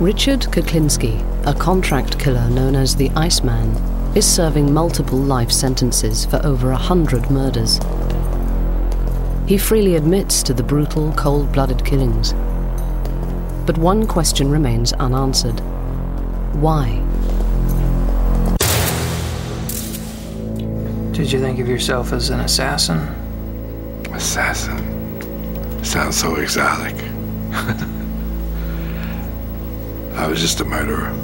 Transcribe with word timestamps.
Richard 0.00 0.40
Kuklinski, 0.40 1.20
a 1.46 1.52
contract 1.52 2.18
killer 2.18 2.48
known 2.48 2.74
as 2.74 2.96
the 2.96 3.10
Iceman, 3.10 3.76
is 4.16 4.26
serving 4.26 4.72
multiple 4.72 5.18
life 5.18 5.52
sentences 5.52 6.24
for 6.24 6.40
over 6.42 6.70
a 6.70 6.76
hundred 6.76 7.30
murders. 7.30 7.78
He 9.46 9.58
freely 9.58 9.96
admits 9.96 10.42
to 10.44 10.54
the 10.54 10.62
brutal, 10.62 11.12
cold 11.18 11.52
blooded 11.52 11.84
killings. 11.84 12.32
But 13.66 13.76
one 13.76 14.06
question 14.06 14.50
remains 14.50 14.94
unanswered 14.94 15.60
why? 16.62 16.96
Did 21.12 21.30
you 21.30 21.40
think 21.40 21.58
of 21.58 21.68
yourself 21.68 22.14
as 22.14 22.30
an 22.30 22.40
assassin? 22.40 23.00
Assassin. 24.14 25.84
Sounds 25.84 26.16
so 26.16 26.36
exotic. 26.36 26.96
I 30.14 30.26
was 30.26 30.40
just 30.40 30.60
a 30.60 30.64
murderer. 30.64 31.14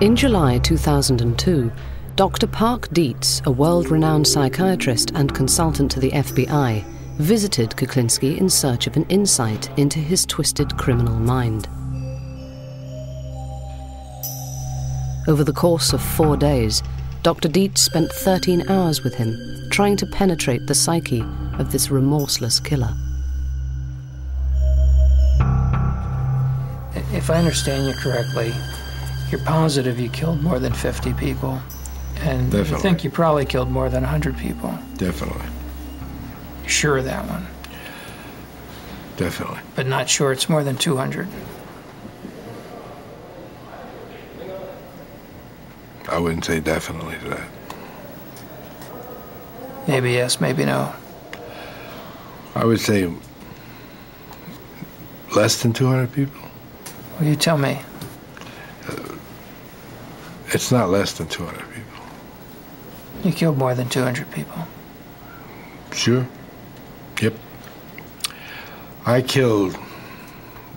In 0.00 0.14
July 0.14 0.58
2002, 0.58 1.72
Dr. 2.14 2.46
Park 2.46 2.88
Dietz, 2.92 3.42
a 3.46 3.50
world 3.50 3.90
renowned 3.90 4.26
psychiatrist 4.28 5.10
and 5.14 5.34
consultant 5.34 5.90
to 5.90 5.98
the 6.00 6.12
FBI, 6.12 6.84
visited 7.18 7.70
Kuklinski 7.70 8.38
in 8.38 8.48
search 8.48 8.86
of 8.86 8.96
an 8.96 9.04
insight 9.08 9.76
into 9.78 9.98
his 9.98 10.24
twisted 10.24 10.76
criminal 10.76 11.14
mind. 11.14 11.68
Over 15.26 15.44
the 15.44 15.52
course 15.52 15.92
of 15.92 16.00
four 16.00 16.36
days, 16.36 16.82
Dr. 17.22 17.48
Dietz 17.48 17.82
spent 17.82 18.10
13 18.10 18.70
hours 18.70 19.02
with 19.02 19.14
him, 19.14 19.36
trying 19.70 19.96
to 19.96 20.06
penetrate 20.06 20.66
the 20.66 20.74
psyche 20.74 21.22
of 21.58 21.72
this 21.72 21.90
remorseless 21.90 22.60
killer. 22.60 22.94
If 27.12 27.30
I 27.30 27.36
understand 27.38 27.86
you 27.86 27.94
correctly, 27.94 28.54
you're 29.30 29.44
positive 29.44 29.98
you 29.98 30.08
killed 30.08 30.42
more 30.42 30.58
than 30.58 30.72
50 30.72 31.12
people. 31.14 31.60
And 32.20 32.52
you 32.52 32.64
think 32.64 33.04
you 33.04 33.10
probably 33.10 33.44
killed 33.44 33.70
more 33.70 33.88
than 33.88 34.02
100 34.02 34.36
people. 34.38 34.76
Definitely. 34.96 35.46
Sure 36.68 36.98
of 36.98 37.04
that 37.06 37.24
one, 37.28 37.46
Definitely. 39.16 39.58
but 39.74 39.86
not 39.86 40.08
sure 40.08 40.32
it's 40.32 40.48
more 40.48 40.62
than 40.62 40.76
200. 40.76 41.26
I 46.10 46.18
wouldn't 46.18 46.44
say 46.44 46.60
definitely 46.60 47.16
to 47.18 47.28
that. 47.30 47.48
Maybe 49.88 50.12
yes, 50.12 50.40
maybe 50.40 50.64
no. 50.66 50.92
I 52.54 52.64
would 52.64 52.80
say 52.80 53.10
less 55.34 55.62
than 55.62 55.72
200 55.72 56.12
people. 56.12 56.40
Well, 57.18 57.28
you 57.28 57.36
tell 57.36 57.56
me. 57.58 57.80
Uh, 58.88 59.14
it's 60.48 60.70
not 60.70 60.90
less 60.90 61.12
than 61.12 61.28
200 61.28 61.58
people. 61.72 62.04
You 63.24 63.32
killed 63.32 63.56
more 63.56 63.74
than 63.74 63.88
200 63.88 64.30
people. 64.30 64.66
Sure. 65.92 66.26
Yep. 67.20 67.34
I 69.06 69.22
killed 69.22 69.76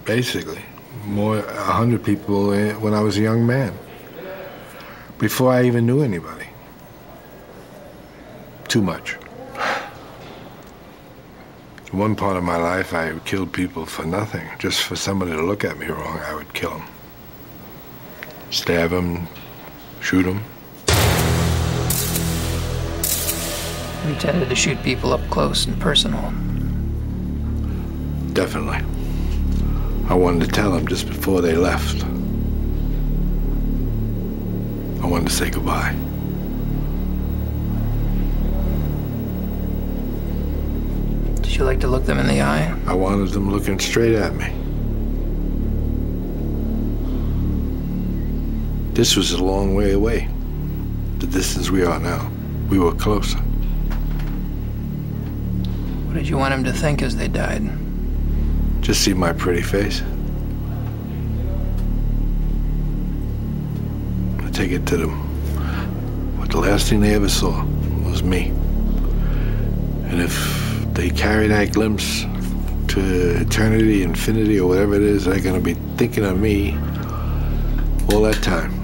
basically 0.06 0.62
more 1.06 1.40
a 1.40 1.64
hundred 1.64 2.04
people 2.04 2.54
eh, 2.54 2.74
when 2.74 2.94
I 2.94 3.02
was 3.02 3.18
a 3.18 3.22
young 3.22 3.46
man. 3.46 3.78
Before 5.18 5.52
I 5.52 5.66
even 5.66 5.86
knew 5.86 6.02
anybody. 6.02 6.48
Too 8.68 8.82
much. 8.82 9.18
One 11.92 12.16
part 12.16 12.38
of 12.38 12.44
my 12.44 12.56
life, 12.56 12.94
I 12.94 13.20
killed 13.26 13.52
people 13.52 13.86
for 13.86 14.06
nothing. 14.06 14.48
Just 14.58 14.84
for 14.84 14.96
somebody 14.96 15.32
to 15.32 15.44
look 15.44 15.66
at 15.66 15.78
me 15.78 15.88
wrong, 15.88 16.20
I 16.20 16.34
would 16.34 16.54
kill 16.54 16.72
them. 16.72 16.88
Stab 18.50 18.92
them, 18.92 19.28
shoot 20.00 20.24
them. 20.24 20.42
You 24.08 24.16
tended 24.16 24.50
to 24.50 24.56
shoot 24.56 24.82
people 24.82 25.14
up 25.14 25.22
close 25.30 25.66
and 25.68 25.80
personal. 25.80 26.22
Definitely. 28.34 28.80
I 30.10 30.16
wanted 30.16 30.46
to 30.46 30.52
tell 30.52 30.72
them 30.72 30.88
just 30.88 31.06
before 31.06 31.42
they 31.42 31.56
left. 31.56 32.04
I 35.04 35.08
wanted 35.08 35.28
to 35.28 35.34
say 35.34 35.52
goodbye. 35.52 35.96
Did 41.42 41.56
you 41.56 41.64
like 41.64 41.80
to 41.82 41.88
look 41.88 42.06
them 42.06 42.18
in 42.18 42.28
the 42.28 42.42
eye? 42.42 42.76
I 42.88 42.94
wanted 42.96 43.30
them 43.30 43.52
looking 43.52 43.80
straight 43.80 44.16
at 44.16 44.34
me. 44.34 44.52
This 48.94 49.16
was 49.16 49.32
a 49.32 49.44
long 49.44 49.76
way 49.76 49.92
away. 49.92 50.28
The 51.20 51.28
distance 51.28 51.70
we 51.70 51.86
are 51.86 52.00
now. 52.00 52.32
We 52.70 52.80
were 52.80 52.94
closer. 52.96 53.40
What 56.12 56.18
did 56.18 56.28
you 56.28 56.38
want 56.38 56.52
them 56.52 56.66
to 56.66 56.74
think 56.74 57.02
as 57.02 57.16
they 57.16 57.30
died? 57.30 57.64
Just 58.82 59.00
see 59.00 59.14
my 59.14 59.32
pretty 59.32 59.62
face. 59.62 60.04
I 64.40 64.50
take 64.52 64.74
it 64.74 64.86
to 64.88 64.98
them. 64.98 66.38
But 66.38 66.50
the 66.50 66.58
last 66.58 66.90
thing 66.90 67.00
they 67.00 67.16
ever 67.16 67.30
saw 67.30 67.64
was 68.04 68.24
me. 68.24 68.48
And 70.10 70.20
if 70.22 70.86
they 70.96 71.12
carry 71.12 71.48
that 71.48 71.72
glimpse 71.72 72.24
to 72.90 73.40
eternity, 73.40 74.04
infinity, 74.04 74.60
or 74.60 74.68
whatever 74.68 74.96
it 74.96 75.04
is, 75.04 75.24
they're 75.24 75.40
going 75.40 75.56
to 75.56 75.62
be 75.62 75.76
thinking 75.96 76.26
of 76.26 76.38
me 76.38 76.74
all 78.12 78.22
that 78.24 78.44
time. 78.44 78.81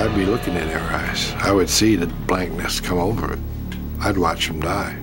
I'd 0.00 0.14
be 0.14 0.24
looking 0.24 0.54
in 0.54 0.66
their 0.66 0.80
eyes. 0.80 1.30
I 1.34 1.52
would 1.52 1.68
see 1.68 1.94
the 1.94 2.06
blankness 2.06 2.80
come 2.80 2.96
over 2.96 3.34
it. 3.34 3.38
I'd 4.00 4.16
watch 4.16 4.46
them 4.46 4.58
die. 4.58 4.98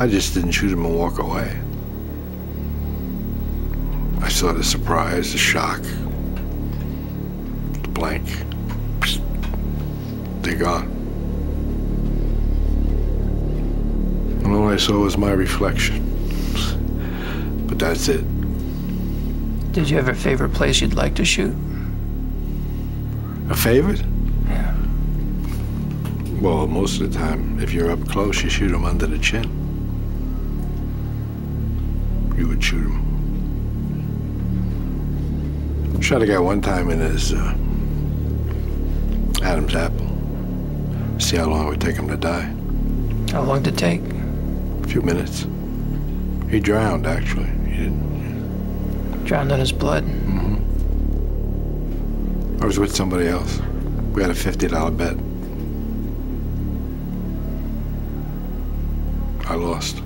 I 0.00 0.08
just 0.08 0.34
didn't 0.34 0.50
shoot 0.50 0.70
them 0.70 0.84
and 0.84 0.98
walk 0.98 1.20
away. 1.20 1.56
I 4.20 4.28
saw 4.28 4.52
the 4.52 4.64
surprise, 4.64 5.30
the 5.30 5.38
shock, 5.38 5.80
the 7.82 7.88
blank. 7.90 8.24
They're 10.40 10.56
gone. 10.56 10.90
And 14.42 14.56
all 14.56 14.68
I 14.68 14.76
saw 14.76 14.98
was 14.98 15.16
my 15.16 15.30
reflection. 15.30 16.02
But 17.68 17.78
that's 17.78 18.08
it. 18.08 18.24
Did 19.70 19.88
you 19.88 19.96
have 19.98 20.08
a 20.08 20.14
favorite 20.14 20.52
place 20.52 20.80
you'd 20.80 20.94
like 20.94 21.14
to 21.14 21.24
shoot? 21.24 21.54
A 23.48 23.54
favorite? 23.54 24.02
Well, 26.42 26.66
most 26.66 27.00
of 27.00 27.12
the 27.12 27.16
time, 27.16 27.60
if 27.60 27.72
you're 27.72 27.92
up 27.92 28.04
close, 28.08 28.42
you 28.42 28.50
shoot 28.50 28.70
them 28.70 28.84
under 28.84 29.06
the 29.06 29.16
chin. 29.20 29.44
You 32.36 32.48
would 32.48 32.64
shoot 32.64 32.82
him. 32.82 33.00
Shot 36.02 36.20
a 36.20 36.26
guy 36.26 36.40
one 36.40 36.60
time 36.60 36.90
in 36.90 36.98
his 36.98 37.32
uh, 37.32 37.54
Adam's 39.44 39.76
apple. 39.76 40.08
See 41.20 41.36
how 41.36 41.46
long 41.46 41.68
it 41.68 41.70
would 41.70 41.80
take 41.80 41.94
him 41.94 42.08
to 42.08 42.16
die. 42.16 42.52
How 43.30 43.42
long 43.42 43.62
did 43.62 43.74
it 43.74 43.78
take? 43.78 44.00
A 44.82 44.88
few 44.88 45.02
minutes. 45.02 45.46
He 46.50 46.58
drowned, 46.58 47.06
actually. 47.06 47.50
He 47.70 47.84
didn't. 47.84 49.24
Drowned 49.26 49.52
in 49.52 49.60
his 49.60 49.70
blood. 49.70 50.02
Mm 50.02 50.56
hmm. 52.56 52.62
I 52.64 52.66
was 52.66 52.80
with 52.80 52.92
somebody 52.92 53.28
else. 53.28 53.60
We 54.12 54.22
had 54.22 54.32
a 54.32 54.34
$50 54.34 54.96
bet. 54.96 55.16
I 59.52 59.54
lost. 59.54 59.98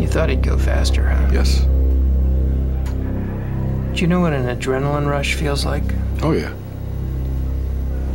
You 0.00 0.08
thought 0.08 0.30
he'd 0.30 0.42
go 0.42 0.58
faster, 0.58 1.08
huh? 1.08 1.30
Yes. 1.32 1.60
Do 3.94 4.00
you 4.00 4.08
know 4.08 4.18
what 4.18 4.32
an 4.32 4.46
adrenaline 4.46 5.08
rush 5.08 5.34
feels 5.34 5.64
like? 5.64 5.84
Oh, 6.22 6.32
yeah. 6.32 6.50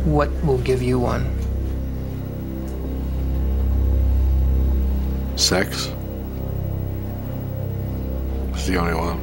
What 0.04 0.28
will 0.44 0.58
give 0.58 0.82
you 0.82 0.98
one? 0.98 1.24
Sex. 5.38 5.90
It's 8.50 8.66
the 8.66 8.76
only 8.76 8.92
one. 8.92 9.18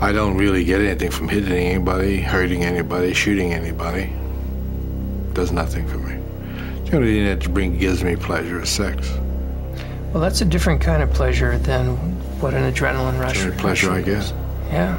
I 0.00 0.10
don't 0.10 0.36
really 0.36 0.64
get 0.64 0.80
anything 0.80 1.12
from 1.12 1.28
hitting 1.28 1.52
anybody, 1.52 2.20
hurting 2.20 2.64
anybody, 2.64 3.14
shooting 3.14 3.54
anybody. 3.54 4.12
Does 5.32 5.52
nothing 5.52 5.86
for 5.86 5.98
me. 5.98 6.17
Thing 6.90 7.24
that 7.26 7.52
bring, 7.52 7.76
gives 7.78 8.02
me 8.02 8.16
pleasure 8.16 8.62
is 8.62 8.70
sex. 8.70 9.12
Well, 10.12 10.22
that's 10.22 10.40
a 10.40 10.44
different 10.46 10.80
kind 10.80 11.02
of 11.02 11.12
pleasure 11.12 11.58
than 11.58 11.96
what 12.40 12.54
an 12.54 12.72
adrenaline 12.72 13.20
rush. 13.20 13.44
It's 13.44 13.60
pleasure 13.60 13.90
I 13.90 14.00
guess. 14.00 14.32
Yeah. 14.70 14.98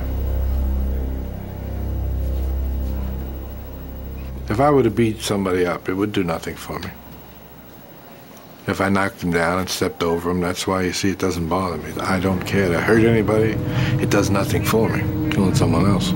If 4.49 4.59
I 4.59 4.69
were 4.69 4.83
to 4.83 4.91
beat 4.91 5.21
somebody 5.21 5.65
up, 5.65 5.89
it 5.89 5.93
would 5.95 6.11
do 6.11 6.23
nothing 6.23 6.55
for 6.55 6.77
me. 6.77 6.89
If 8.67 8.81
I 8.81 8.89
knocked 8.89 9.19
them 9.19 9.31
down 9.31 9.57
and 9.57 9.67
stepped 9.67 10.03
over 10.03 10.29
them, 10.29 10.41
that's 10.41 10.67
why 10.67 10.83
you 10.83 10.93
see 10.93 11.09
it 11.09 11.17
doesn't 11.17 11.49
bother 11.49 11.77
me. 11.77 11.91
I 12.01 12.19
don't 12.19 12.45
care 12.45 12.69
to 12.69 12.79
hurt 12.79 13.03
anybody. 13.03 13.53
It 14.01 14.11
does 14.11 14.29
nothing 14.29 14.63
for 14.63 14.89
me. 14.89 15.31
Killing 15.31 15.55
someone 15.55 15.87
else. 15.87 16.13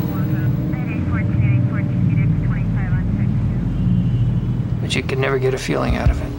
But 4.93 5.01
you 5.01 5.07
could 5.07 5.17
never 5.17 5.39
get 5.39 5.55
a 5.55 5.57
feeling 5.57 5.95
out 5.95 6.11
of 6.11 6.21
it. 6.21 6.31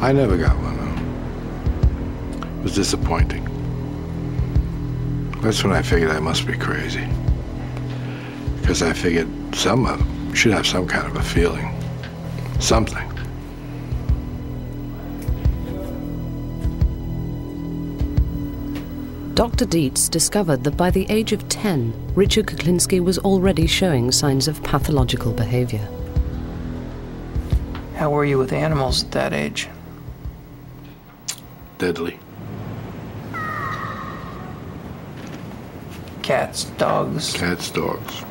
I 0.00 0.12
never 0.12 0.36
got 0.36 0.56
one. 0.58 0.76
though. 0.76 2.60
It 2.60 2.62
was 2.62 2.72
disappointing. 2.76 3.44
That's 5.40 5.64
when 5.64 5.72
I 5.72 5.82
figured 5.82 6.12
I 6.12 6.20
must 6.20 6.46
be 6.46 6.56
crazy. 6.56 7.04
Because 8.60 8.82
I 8.82 8.92
figured 8.92 9.26
some 9.52 9.84
of 9.84 9.98
them 9.98 10.32
should 10.32 10.52
have 10.52 10.64
some 10.64 10.86
kind 10.86 11.08
of 11.08 11.16
a 11.16 11.22
feeling. 11.24 11.74
Something. 12.60 13.04
Dr. 19.34 19.64
Dietz 19.64 20.08
discovered 20.08 20.62
that 20.62 20.76
by 20.76 20.92
the 20.92 21.04
age 21.10 21.32
of 21.32 21.48
10, 21.48 22.12
Richard 22.14 22.46
Kuklinski 22.46 23.00
was 23.00 23.18
already 23.18 23.66
showing 23.66 24.12
signs 24.12 24.46
of 24.46 24.62
pathological 24.62 25.32
behavior. 25.32 25.88
How 27.98 28.10
were 28.10 28.24
you 28.24 28.38
with 28.38 28.52
animals 28.52 29.02
at 29.02 29.10
that 29.10 29.32
age? 29.32 29.68
Deadly. 31.78 32.20
Cats, 36.22 36.66
dogs. 36.78 37.32
Cats, 37.32 37.72
dogs. 37.72 38.22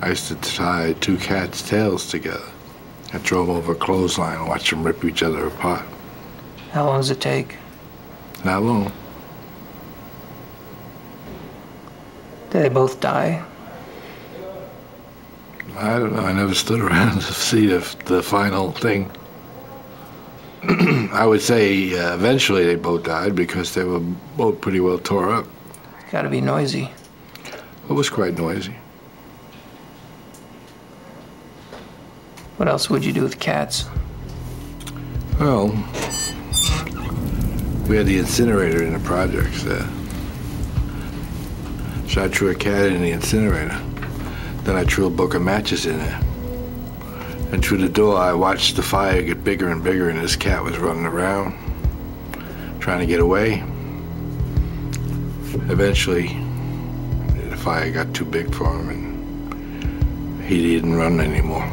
I 0.00 0.10
used 0.10 0.28
to 0.28 0.36
tie 0.36 0.92
two 1.00 1.16
cats' 1.16 1.68
tails 1.68 2.08
together. 2.08 2.52
I 3.12 3.18
drove 3.18 3.48
over 3.48 3.72
a 3.72 3.74
clothesline 3.74 4.38
and 4.38 4.46
watched 4.46 4.70
them 4.70 4.84
rip 4.84 5.04
each 5.04 5.24
other 5.24 5.48
apart. 5.48 5.84
How 6.70 6.86
long 6.86 7.00
does 7.00 7.10
it 7.10 7.20
take? 7.20 7.56
Not 8.44 8.62
long. 8.62 8.92
Did 12.50 12.62
they 12.62 12.68
both 12.68 13.00
die? 13.00 13.44
I 15.76 15.98
don't 15.98 16.14
know. 16.14 16.22
I 16.22 16.32
never 16.32 16.54
stood 16.54 16.80
around 16.80 17.20
to 17.22 17.32
see 17.32 17.66
the, 17.66 17.78
the 18.06 18.22
final 18.22 18.72
thing. 18.72 19.10
I 21.12 21.26
would 21.26 21.42
say 21.42 21.98
uh, 21.98 22.14
eventually 22.14 22.64
they 22.64 22.76
both 22.76 23.02
died 23.04 23.34
because 23.34 23.74
they 23.74 23.84
were 23.84 24.00
both 24.36 24.60
pretty 24.60 24.80
well 24.80 24.98
tore 24.98 25.32
up. 25.32 25.46
Gotta 26.10 26.28
be 26.28 26.40
noisy. 26.40 26.90
It 27.88 27.92
was 27.92 28.08
quite 28.08 28.38
noisy. 28.38 28.76
What 32.58 32.68
else 32.68 32.88
would 32.88 33.04
you 33.04 33.12
do 33.12 33.22
with 33.22 33.40
cats? 33.40 33.86
Well, 35.40 35.68
we 37.88 37.96
had 37.96 38.06
the 38.06 38.18
incinerator 38.18 38.84
in 38.84 38.92
the 38.92 39.00
projects 39.00 39.64
there. 39.64 39.88
So 42.08 42.22
I 42.22 42.28
threw 42.28 42.50
a 42.50 42.54
cat 42.54 42.86
in 42.86 43.02
the 43.02 43.10
incinerator. 43.10 43.80
Then 44.64 44.76
I 44.76 44.84
threw 44.84 45.06
a 45.06 45.10
book 45.10 45.34
of 45.34 45.42
matches 45.42 45.86
in 45.86 45.98
there. 45.98 46.20
And 47.52 47.64
through 47.64 47.78
the 47.78 47.88
door, 47.88 48.16
I 48.16 48.32
watched 48.32 48.76
the 48.76 48.82
fire 48.82 49.20
get 49.22 49.42
bigger 49.44 49.68
and 49.68 49.82
bigger, 49.82 50.08
and 50.08 50.20
this 50.20 50.36
cat 50.36 50.62
was 50.62 50.78
running 50.78 51.04
around, 51.04 51.54
trying 52.80 53.00
to 53.00 53.06
get 53.06 53.20
away. 53.20 53.62
Eventually, 55.68 56.28
the 57.50 57.56
fire 57.56 57.90
got 57.90 58.14
too 58.14 58.24
big 58.24 58.54
for 58.54 58.64
him, 58.64 58.88
and 58.88 60.44
he 60.44 60.74
didn't 60.74 60.94
run 60.94 61.20
anymore. 61.20 61.68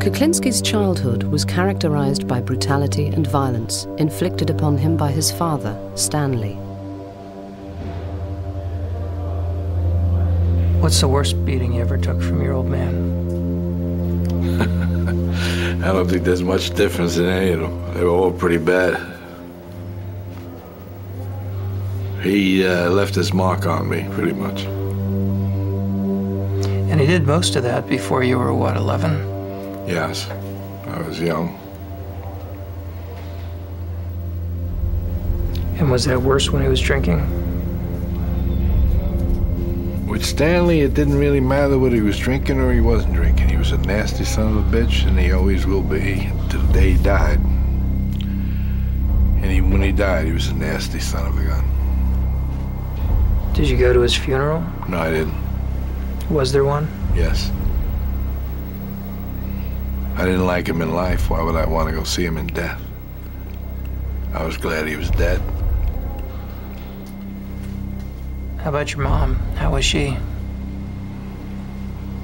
Kuklinski's 0.00 0.60
childhood 0.60 1.22
was 1.22 1.44
characterized 1.46 2.28
by 2.28 2.40
brutality 2.40 3.06
and 3.06 3.26
violence 3.26 3.86
inflicted 3.98 4.50
upon 4.50 4.76
him 4.76 4.98
by 4.98 5.10
his 5.10 5.30
father, 5.30 5.74
Stanley. 5.94 6.58
What's 10.84 11.00
the 11.00 11.08
worst 11.08 11.42
beating 11.46 11.72
you 11.72 11.80
ever 11.80 11.96
took 11.96 12.20
from 12.20 12.42
your 12.42 12.52
old 12.52 12.66
man? 12.66 12.92
I 15.82 15.92
don't 15.94 16.06
think 16.06 16.24
there's 16.24 16.42
much 16.42 16.74
difference 16.74 17.16
in 17.16 17.24
any 17.24 17.52
of 17.52 17.60
them. 17.60 17.94
They 17.94 18.04
were 18.04 18.10
all 18.10 18.30
pretty 18.30 18.58
bad. 18.58 19.00
He 22.22 22.66
uh, 22.66 22.90
left 22.90 23.14
his 23.14 23.32
mark 23.32 23.64
on 23.64 23.88
me, 23.88 24.06
pretty 24.10 24.34
much. 24.34 24.64
And 26.90 27.00
he 27.00 27.06
did 27.06 27.26
most 27.26 27.56
of 27.56 27.62
that 27.62 27.88
before 27.88 28.22
you 28.22 28.38
were, 28.38 28.52
what, 28.52 28.76
11? 28.76 29.88
Yes, 29.88 30.28
I 30.28 31.00
was 31.00 31.18
young. 31.18 31.58
And 35.78 35.90
was 35.90 36.04
that 36.04 36.20
worse 36.20 36.50
when 36.50 36.60
he 36.60 36.68
was 36.68 36.82
drinking? 36.82 37.43
With 40.14 40.24
Stanley, 40.24 40.82
it 40.82 40.94
didn't 40.94 41.18
really 41.18 41.40
matter 41.40 41.76
whether 41.76 41.96
he 41.96 42.00
was 42.00 42.16
drinking 42.16 42.60
or 42.60 42.72
he 42.72 42.80
wasn't 42.80 43.14
drinking. 43.14 43.48
He 43.48 43.56
was 43.56 43.72
a 43.72 43.78
nasty 43.78 44.22
son 44.22 44.56
of 44.56 44.72
a 44.72 44.76
bitch, 44.76 45.04
and 45.08 45.18
he 45.18 45.32
always 45.32 45.66
will 45.66 45.82
be 45.82 46.30
to 46.50 46.58
the 46.58 46.72
day 46.72 46.92
he 46.92 47.02
died. 47.02 47.40
And 49.40 49.46
even 49.46 49.72
when 49.72 49.82
he 49.82 49.90
died, 49.90 50.26
he 50.26 50.32
was 50.32 50.46
a 50.46 50.54
nasty 50.54 51.00
son 51.00 51.26
of 51.26 51.36
a 51.36 51.42
gun. 51.42 51.64
Did 53.54 53.68
you 53.68 53.76
go 53.76 53.92
to 53.92 54.02
his 54.02 54.14
funeral? 54.14 54.64
No, 54.88 54.98
I 54.98 55.10
didn't. 55.10 55.34
Was 56.30 56.52
there 56.52 56.64
one? 56.64 56.88
Yes. 57.16 57.50
I 60.14 60.24
didn't 60.24 60.46
like 60.46 60.68
him 60.68 60.80
in 60.80 60.94
life. 60.94 61.28
Why 61.28 61.42
would 61.42 61.56
I 61.56 61.66
want 61.66 61.88
to 61.88 61.92
go 61.92 62.04
see 62.04 62.24
him 62.24 62.36
in 62.36 62.46
death? 62.46 62.80
I 64.32 64.44
was 64.44 64.56
glad 64.56 64.86
he 64.86 64.94
was 64.94 65.10
dead. 65.10 65.42
How 68.64 68.70
about 68.70 68.94
your 68.94 69.02
mom? 69.02 69.34
How 69.56 69.72
was 69.72 69.84
she? 69.84 70.16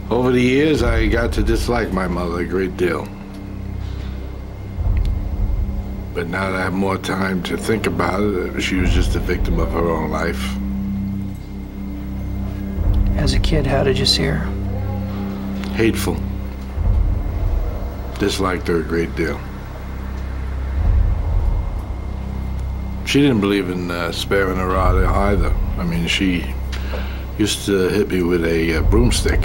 Over 0.08 0.32
the 0.32 0.40
years, 0.40 0.82
I 0.82 1.06
got 1.06 1.34
to 1.34 1.42
dislike 1.42 1.92
my 1.92 2.08
mother 2.08 2.40
a 2.40 2.46
great 2.46 2.78
deal. 2.78 3.06
But 6.14 6.28
now 6.28 6.50
that 6.50 6.58
I 6.58 6.62
have 6.62 6.72
more 6.72 6.96
time 6.96 7.42
to 7.42 7.58
think 7.58 7.86
about 7.86 8.22
it, 8.22 8.58
she 8.62 8.76
was 8.76 8.90
just 8.90 9.14
a 9.16 9.18
victim 9.18 9.60
of 9.60 9.70
her 9.70 9.90
own 9.90 10.10
life. 10.10 10.42
As 13.18 13.34
a 13.34 13.38
kid, 13.38 13.66
how 13.66 13.84
did 13.84 13.98
you 13.98 14.06
see 14.06 14.22
her? 14.22 14.38
Hateful. 15.74 16.16
Disliked 18.18 18.66
her 18.68 18.78
a 18.78 18.82
great 18.82 19.14
deal. 19.14 19.38
She 23.04 23.20
didn't 23.20 23.42
believe 23.42 23.68
in 23.68 23.90
uh, 23.90 24.10
sparing 24.12 24.56
rod 24.56 25.04
either. 25.04 25.54
I 25.80 25.84
mean, 25.84 26.06
she 26.06 26.44
used 27.38 27.64
to 27.64 27.88
hit 27.88 28.10
me 28.10 28.22
with 28.22 28.44
a 28.44 28.76
uh, 28.76 28.82
broomstick 28.82 29.40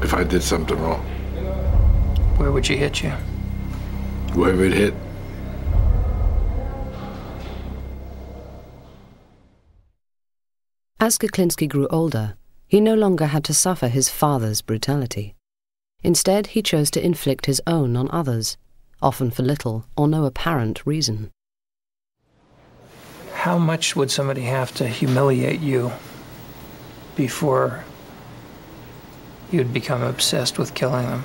if 0.00 0.14
I 0.14 0.22
did 0.22 0.44
something 0.44 0.78
wrong. 0.78 1.00
Where 2.38 2.52
would 2.52 2.64
she 2.64 2.76
hit 2.76 3.02
you? 3.02 3.10
Wherever 4.34 4.64
it 4.64 4.72
hit. 4.72 4.94
As 11.00 11.18
Kuklinski 11.18 11.68
grew 11.68 11.88
older, 11.88 12.36
he 12.68 12.80
no 12.80 12.94
longer 12.94 13.26
had 13.26 13.42
to 13.44 13.54
suffer 13.54 13.88
his 13.88 14.08
father's 14.08 14.62
brutality. 14.62 15.34
Instead, 16.04 16.48
he 16.48 16.62
chose 16.62 16.92
to 16.92 17.04
inflict 17.04 17.46
his 17.46 17.60
own 17.66 17.96
on 17.96 18.08
others, 18.12 18.56
often 19.02 19.32
for 19.32 19.42
little 19.42 19.84
or 19.96 20.06
no 20.06 20.26
apparent 20.26 20.86
reason. 20.86 21.32
How 23.40 23.56
much 23.56 23.96
would 23.96 24.10
somebody 24.10 24.42
have 24.42 24.74
to 24.74 24.86
humiliate 24.86 25.60
you 25.60 25.92
before 27.16 27.82
you'd 29.50 29.72
become 29.72 30.02
obsessed 30.02 30.58
with 30.58 30.74
killing 30.74 31.06
them? 31.06 31.24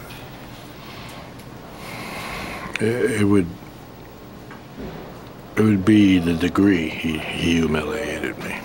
It, 2.80 3.28
would. 3.28 3.46
It 5.58 5.62
would 5.62 5.84
be 5.84 6.20
the 6.20 6.36
degree 6.36 6.88
he, 6.88 7.18
he 7.18 7.60
humiliated 7.60 8.38
me. 8.40 8.62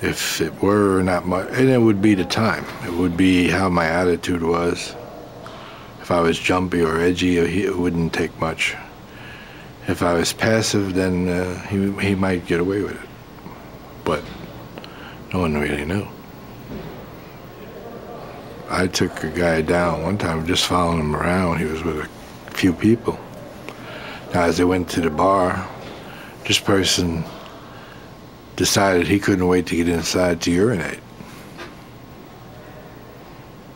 If 0.00 0.40
it 0.40 0.62
were 0.62 1.02
not 1.02 1.26
much, 1.26 1.46
and 1.50 1.68
it 1.68 1.82
would 1.82 2.00
be 2.00 2.14
the 2.14 2.24
time. 2.24 2.64
It 2.86 2.92
would 2.94 3.18
be 3.18 3.48
how 3.48 3.68
my 3.68 3.84
attitude 3.84 4.42
was. 4.42 4.96
If 6.00 6.10
I 6.10 6.22
was 6.22 6.38
jumpy 6.38 6.80
or 6.80 6.98
edgy, 6.98 7.36
it 7.36 7.76
wouldn't 7.76 8.14
take 8.14 8.34
much. 8.40 8.76
If 9.88 10.02
I 10.02 10.14
was 10.14 10.32
passive, 10.32 10.94
then 10.94 11.28
uh, 11.28 11.60
he 11.66 11.90
he 12.00 12.14
might 12.14 12.46
get 12.46 12.60
away 12.60 12.82
with 12.82 13.02
it. 13.02 13.08
But 14.04 14.22
No 15.32 15.40
one 15.40 15.54
really 15.54 15.86
knew. 15.86 16.06
I 18.68 18.86
took 18.86 19.24
a 19.24 19.30
guy 19.30 19.62
down 19.62 20.02
one 20.02 20.18
time, 20.18 20.46
just 20.46 20.66
following 20.66 21.00
him 21.00 21.16
around. 21.16 21.58
He 21.58 21.64
was 21.64 21.82
with 21.82 22.00
a 22.00 22.50
few 22.50 22.74
people. 22.74 23.18
Now, 24.34 24.42
as 24.42 24.58
they 24.58 24.64
went 24.64 24.90
to 24.90 25.00
the 25.00 25.08
bar, 25.08 25.66
this 26.46 26.58
person 26.58 27.24
decided 28.56 29.06
he 29.06 29.18
couldn't 29.18 29.46
wait 29.46 29.66
to 29.68 29.76
get 29.76 29.88
inside 29.88 30.42
to 30.42 30.50
urinate. 30.50 31.00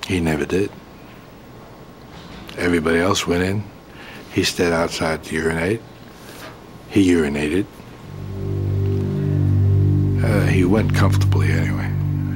He 0.06 0.20
never 0.20 0.44
did. 0.44 0.70
Everybody 2.58 2.98
else 2.98 3.26
went 3.26 3.44
in. 3.44 3.64
He 4.32 4.44
stayed 4.44 4.72
outside 4.72 5.25
to 5.25 5.34
urinate. 5.34 5.80
He 6.90 7.11
urinated. 7.11 7.66
Uh, 10.25 10.47
he 10.47 10.64
went 10.64 10.95
comfortably 10.95 11.50
anyway. 11.50 11.93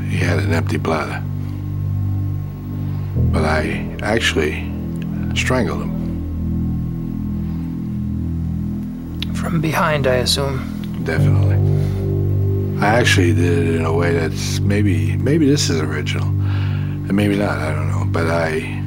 He 0.09 0.19
had 0.19 0.38
an 0.38 0.52
empty 0.52 0.76
bladder. 0.76 1.23
But 3.33 3.45
I 3.45 3.97
actually 4.02 4.71
strangled 5.35 5.83
him. 5.83 6.00
From 9.35 9.61
behind, 9.61 10.07
I 10.07 10.16
assume. 10.16 10.59
Definitely. 11.04 11.57
I 12.80 12.87
actually 12.87 13.35
did 13.35 13.59
it 13.59 13.75
in 13.75 13.85
a 13.85 13.92
way 13.92 14.12
that's 14.14 14.59
maybe 14.61 15.16
maybe 15.16 15.47
this 15.47 15.69
is 15.69 15.80
original, 15.80 16.26
and 16.26 17.12
maybe 17.12 17.37
not. 17.37 17.59
I 17.59 17.75
don't 17.75 17.88
know. 17.88 18.04
But 18.07 18.26
I 18.26 18.83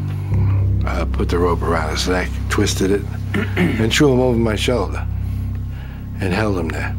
uh, 0.85 1.05
put 1.05 1.29
the 1.29 1.37
rope 1.37 1.61
around 1.61 1.91
his 1.91 2.07
neck, 2.07 2.29
twisted 2.49 2.91
it, 2.91 3.01
and 3.55 3.93
threw 3.93 4.11
him 4.13 4.19
over 4.19 4.37
my 4.37 4.55
shoulder, 4.55 5.05
and 6.21 6.33
held 6.33 6.57
him 6.57 6.69
there. 6.69 6.95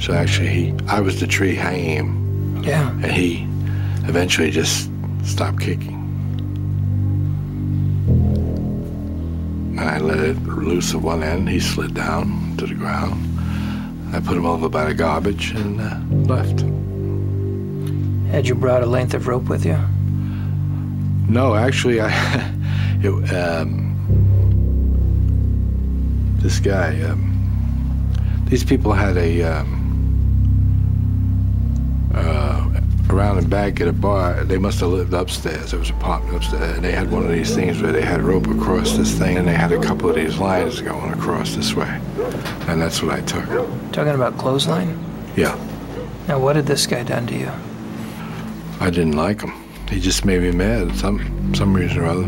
So 0.00 0.12
actually, 0.12 0.48
he 0.48 0.74
I 0.88 1.00
was 1.00 1.20
the 1.20 1.26
tree 1.26 1.54
hanging 1.54 1.90
him, 1.96 2.62
Yeah. 2.64 2.90
and 2.90 3.06
he 3.12 3.46
eventually 4.08 4.50
just 4.50 4.90
stopped 5.24 5.60
kicking. 5.60 6.00
And 9.78 9.80
I 9.80 9.98
let 9.98 10.18
it 10.18 10.36
loose 10.44 10.94
at 10.94 11.00
one 11.00 11.22
end. 11.22 11.48
He 11.48 11.58
slid 11.60 11.94
down 11.94 12.54
to 12.58 12.66
the 12.66 12.74
ground. 12.74 13.20
I 14.14 14.20
put 14.20 14.36
him 14.36 14.46
over 14.46 14.68
by 14.68 14.84
the 14.84 14.94
garbage 14.94 15.50
and 15.52 15.80
uh, 15.80 15.98
left. 16.32 16.60
Had 18.30 18.46
you 18.46 18.54
brought 18.54 18.82
a 18.82 18.86
length 18.86 19.14
of 19.14 19.26
rope 19.26 19.48
with 19.48 19.64
you? 19.66 19.78
No, 21.28 21.54
actually, 21.54 22.00
I. 22.00 22.10
It, 23.04 23.10
um, 23.34 23.92
this 26.40 26.58
guy. 26.58 27.02
Um, 27.02 27.33
these 28.46 28.64
people 28.64 28.92
had 28.92 29.16
a. 29.16 29.42
Um, 29.42 29.80
uh, 32.14 32.80
around 33.10 33.38
and 33.38 33.48
back 33.48 33.80
at 33.80 33.88
a 33.88 33.92
bar. 33.92 34.44
They 34.44 34.58
must 34.58 34.80
have 34.80 34.90
lived 34.90 35.14
upstairs. 35.14 35.70
There 35.70 35.80
was 35.80 35.90
an 35.90 35.96
apartment 35.96 36.36
upstairs, 36.36 36.76
and 36.76 36.84
they 36.84 36.92
had 36.92 37.10
one 37.10 37.24
of 37.24 37.30
these 37.30 37.54
things 37.54 37.80
where 37.80 37.92
they 37.92 38.02
had 38.02 38.22
rope 38.22 38.46
across 38.46 38.96
this 38.96 39.16
thing, 39.16 39.36
and 39.36 39.46
they 39.46 39.54
had 39.54 39.72
a 39.72 39.80
couple 39.80 40.08
of 40.08 40.16
these 40.16 40.38
lines 40.38 40.80
going 40.80 41.12
across 41.12 41.54
this 41.54 41.74
way, 41.74 42.00
and 42.68 42.80
that's 42.80 43.02
what 43.02 43.12
I 43.12 43.20
took. 43.22 43.46
Talking 43.92 44.14
about 44.14 44.36
clothesline? 44.38 44.98
Yeah, 45.36 45.58
Now, 46.28 46.38
what 46.38 46.56
had 46.56 46.66
this 46.66 46.86
guy 46.86 47.02
done 47.02 47.26
to 47.26 47.36
you? 47.36 47.50
I 48.80 48.90
didn't 48.90 49.16
like 49.16 49.40
him. 49.40 49.52
He 49.88 50.00
just 50.00 50.24
made 50.24 50.42
me 50.42 50.52
mad. 50.52 50.96
Some 50.96 51.54
some 51.54 51.74
reason 51.74 51.98
or 51.98 52.06
other. 52.06 52.24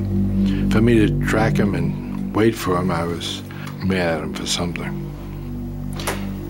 For 0.71 0.81
me 0.81 1.07
to 1.07 1.27
track 1.27 1.57
him 1.57 1.75
and 1.75 2.35
wait 2.35 2.55
for 2.55 2.77
him, 2.77 2.91
I 2.91 3.05
was 3.05 3.43
mad 3.85 4.19
at 4.19 4.25
him 4.25 4.35
for 4.35 4.47
something. 4.47 5.06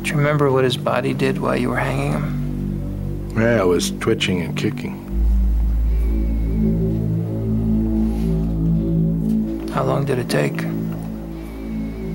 Do 0.07 0.13
you 0.13 0.19
remember 0.19 0.53
what 0.53 0.63
his 0.63 0.77
body 0.77 1.13
did 1.13 1.39
while 1.39 1.57
you 1.57 1.69
were 1.71 1.79
hanging 1.79 2.13
him? 2.13 3.33
Yeah, 3.37 3.61
I 3.61 3.65
was 3.65 3.91
twitching 3.91 4.41
and 4.41 4.57
kicking. 4.57 4.95
How 9.73 9.83
long 9.83 10.05
did 10.05 10.21
it 10.21 10.29
take? 10.31 10.61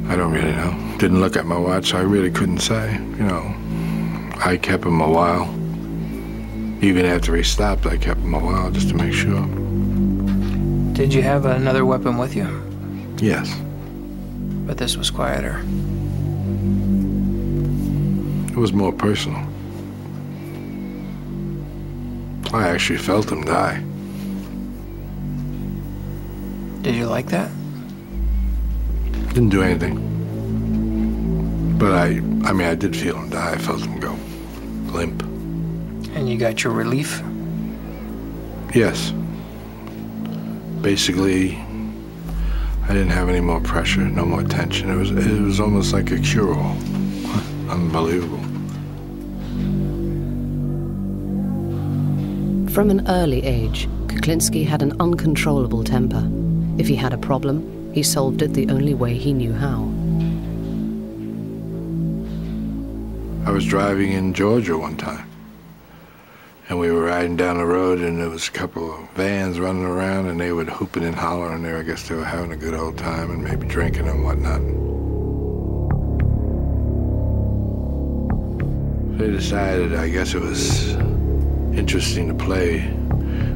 I 0.09 0.15
don't 0.15 0.31
really 0.31 0.53
know. 0.53 0.95
Didn't 0.99 1.19
look 1.19 1.35
at 1.35 1.45
my 1.45 1.57
watch. 1.57 1.89
So 1.89 1.97
I 1.97 2.03
really 2.03 2.31
couldn't 2.31 2.59
say. 2.59 2.93
You 2.93 3.25
know, 3.25 3.53
I 4.37 4.55
kept 4.55 4.85
him 4.85 5.01
a 5.01 5.09
while. 5.09 5.49
Even 6.81 7.05
after 7.05 7.35
he 7.35 7.43
stopped, 7.43 7.85
I 7.85 7.97
kept 7.97 8.21
him 8.21 8.33
a 8.33 8.39
while 8.39 8.71
just 8.71 8.87
to 8.87 8.95
make 8.95 9.11
sure. 9.11 9.45
Did 10.93 11.13
you 11.13 11.23
have 11.23 11.43
another 11.43 11.85
weapon 11.85 12.17
with 12.17 12.37
you? 12.37 12.47
Yes, 13.17 13.53
But 14.65 14.77
this 14.77 14.95
was 14.95 15.11
quieter. 15.11 15.61
It 18.51 18.57
was 18.57 18.73
more 18.73 18.91
personal. 18.91 19.41
I 22.53 22.67
actually 22.67 22.99
felt 22.99 23.31
him 23.31 23.43
die. 23.45 23.81
Did 26.81 26.95
you 26.95 27.05
like 27.05 27.27
that? 27.27 27.49
Didn't 29.29 29.49
do 29.49 29.61
anything. 29.61 30.09
But 31.77 31.93
I, 31.93 32.07
I 32.43 32.51
mean, 32.51 32.67
I 32.67 32.75
did 32.75 32.93
feel 32.93 33.15
him 33.15 33.29
die. 33.29 33.53
I 33.53 33.57
felt 33.57 33.81
him 33.81 33.99
go 34.01 34.17
limp. 34.91 35.23
And 36.13 36.27
you 36.29 36.37
got 36.37 36.63
your 36.63 36.73
relief? 36.73 37.23
Yes. 38.75 39.13
Basically, 40.81 41.55
I 42.83 42.87
didn't 42.89 43.11
have 43.11 43.29
any 43.29 43.39
more 43.39 43.61
pressure, 43.61 44.01
no 44.01 44.25
more 44.25 44.43
tension. 44.43 44.89
It 44.89 44.97
was, 44.97 45.11
it 45.11 45.41
was 45.41 45.61
almost 45.61 45.93
like 45.93 46.11
a 46.11 46.19
cure-all. 46.19 46.75
Unbelievable. 47.71 48.37
From 52.73 52.89
an 52.89 53.05
early 53.07 53.43
age, 53.45 53.87
Kuklinski 54.07 54.65
had 54.65 54.81
an 54.81 54.99
uncontrollable 54.99 55.85
temper. 55.85 56.29
If 56.77 56.89
he 56.89 56.95
had 56.97 57.13
a 57.13 57.17
problem, 57.17 57.93
he 57.93 58.03
solved 58.03 58.41
it 58.41 58.53
the 58.53 58.69
only 58.69 58.93
way 58.93 59.13
he 59.13 59.31
knew 59.31 59.53
how. 59.53 59.83
I 63.45 63.51
was 63.51 63.65
driving 63.65 64.11
in 64.11 64.33
Georgia 64.33 64.77
one 64.77 64.97
time, 64.97 65.29
and 66.67 66.77
we 66.77 66.91
were 66.91 67.05
riding 67.05 67.37
down 67.37 67.57
the 67.57 67.65
road, 67.65 67.99
and 67.99 68.19
there 68.19 68.29
was 68.29 68.49
a 68.49 68.51
couple 68.51 68.93
of 68.93 69.09
vans 69.11 69.61
running 69.61 69.85
around, 69.85 70.27
and 70.27 70.37
they 70.39 70.51
were 70.51 70.65
hooping 70.65 71.05
and 71.05 71.15
hollering 71.15 71.63
there. 71.63 71.77
I 71.77 71.83
guess 71.83 72.05
they 72.07 72.15
were 72.15 72.25
having 72.25 72.51
a 72.51 72.57
good 72.57 72.73
old 72.73 72.97
time 72.97 73.31
and 73.31 73.41
maybe 73.41 73.65
drinking 73.65 74.09
and 74.09 74.25
whatnot. 74.25 74.90
They 79.21 79.29
decided, 79.29 79.93
I 79.93 80.09
guess 80.09 80.33
it 80.33 80.41
was 80.41 80.95
interesting 81.77 82.27
to 82.29 82.33
play 82.33 82.91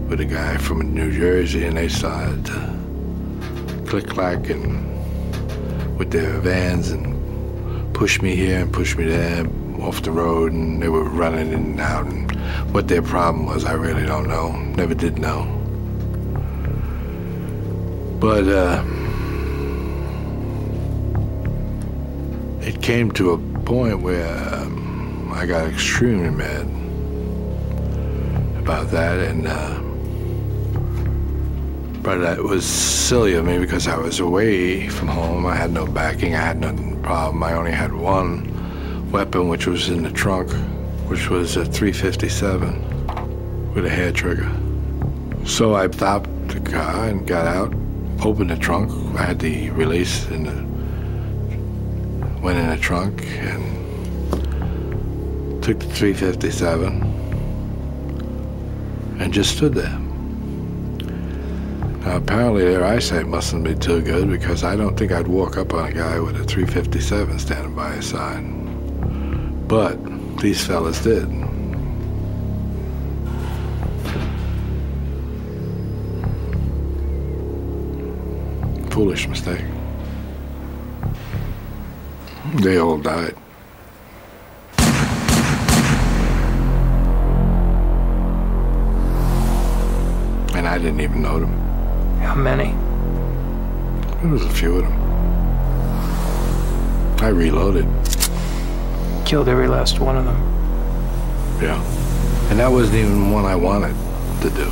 with 0.07 0.19
a 0.19 0.25
guy 0.25 0.57
from 0.57 0.93
New 0.93 1.11
Jersey, 1.11 1.65
and 1.65 1.75
they 1.75 1.87
started 1.89 2.45
click 3.87 4.05
clack 4.05 4.47
and 4.47 5.97
with 5.97 6.11
their 6.11 6.39
vans 6.41 6.91
and 6.91 7.95
push 7.95 8.21
me 8.21 8.35
here 8.35 8.59
and 8.59 8.71
push 8.71 8.95
me 8.95 9.05
there 9.05 9.47
off 9.81 10.03
the 10.03 10.11
road, 10.11 10.51
and 10.51 10.83
they 10.83 10.87
were 10.87 11.03
running 11.03 11.47
in 11.47 11.53
and 11.55 11.79
out. 11.79 12.05
And 12.05 12.31
what 12.71 12.87
their 12.87 13.01
problem 13.01 13.47
was, 13.47 13.65
I 13.65 13.73
really 13.73 14.05
don't 14.05 14.27
know. 14.27 14.51
Never 14.77 14.93
did 14.93 15.17
know. 15.17 15.45
But 18.19 18.47
uh, 18.47 18.83
it 22.61 22.83
came 22.83 23.09
to 23.13 23.31
a 23.31 23.39
point 23.63 24.01
where 24.01 24.53
um, 24.53 24.84
I 25.35 25.45
got 25.45 25.67
extremely 25.67 26.29
mad 26.29 26.65
about 28.57 28.89
that, 28.91 29.19
and 29.19 29.45
uh, 29.45 29.81
but 32.01 32.21
it 32.21 32.41
was 32.41 32.65
silly 32.65 33.33
of 33.33 33.43
me 33.43 33.59
because 33.59 33.85
I 33.85 33.97
was 33.97 34.21
away 34.21 34.87
from 34.87 35.09
home. 35.09 35.45
I 35.45 35.53
had 35.53 35.71
no 35.71 35.85
backing. 35.85 36.35
I 36.35 36.39
had 36.39 36.61
no 36.61 36.73
problem. 37.03 37.43
I 37.43 37.51
only 37.51 37.73
had 37.73 37.93
one 37.93 39.11
weapon, 39.11 39.49
which 39.49 39.67
was 39.67 39.89
in 39.89 40.03
the 40.03 40.11
trunk, 40.11 40.49
which 41.09 41.29
was 41.29 41.57
a 41.57 41.65
357 41.65 43.73
with 43.73 43.85
a 43.85 43.89
hair 43.89 44.13
trigger. 44.13 44.49
So 45.45 45.75
I 45.75 45.91
stopped 45.91 46.29
the 46.47 46.61
car 46.61 47.09
and 47.09 47.27
got 47.27 47.45
out, 47.45 47.73
opened 48.23 48.51
the 48.51 48.57
trunk. 48.57 48.89
I 49.19 49.23
had 49.23 49.39
the 49.39 49.69
release 49.71 50.27
and 50.27 50.45
went 52.41 52.57
in 52.57 52.69
the 52.69 52.77
trunk 52.77 53.21
and 53.25 53.74
took 55.65 55.79
the 55.79 55.87
357 55.87 57.01
and 59.19 59.33
just 59.33 59.57
stood 59.57 59.73
there. 59.73 59.97
Now, 62.01 62.17
apparently 62.17 62.65
their 62.65 62.83
eyesight 62.83 63.25
mustn't 63.25 63.63
be 63.63 63.73
too 63.73 64.03
good 64.03 64.29
because 64.29 64.63
I 64.63 64.75
don't 64.75 64.95
think 64.95 65.11
I'd 65.11 65.27
walk 65.27 65.57
up 65.57 65.73
on 65.73 65.89
a 65.89 65.91
guy 65.91 66.19
with 66.19 66.39
a 66.39 66.43
357 66.43 67.39
standing 67.39 67.73
by 67.73 67.93
his 67.93 68.07
side. 68.07 68.43
But 69.67 69.97
these 70.37 70.63
fellas 70.63 71.01
did. 71.01 71.27
Foolish 78.91 79.27
mistake. 79.27 79.65
They 82.61 82.77
all 82.77 82.99
died. 82.99 83.35
I 90.75 90.77
didn't 90.77 90.99
even 90.99 91.21
know 91.21 91.39
them. 91.39 91.53
How 92.19 92.35
many? 92.35 92.73
There 94.19 94.29
was 94.29 94.43
a 94.43 94.49
few 94.49 94.75
of 94.75 94.83
them. 94.83 94.91
I 97.23 97.29
reloaded. 97.29 97.87
Killed 99.25 99.47
every 99.47 99.69
last 99.69 99.99
one 99.99 100.17
of 100.17 100.25
them. 100.25 100.35
Yeah. 101.61 101.81
And 102.49 102.59
that 102.59 102.69
wasn't 102.69 102.97
even 102.97 103.31
one 103.31 103.45
I 103.45 103.55
wanted 103.55 103.95
to 104.41 104.49
do. 104.49 104.69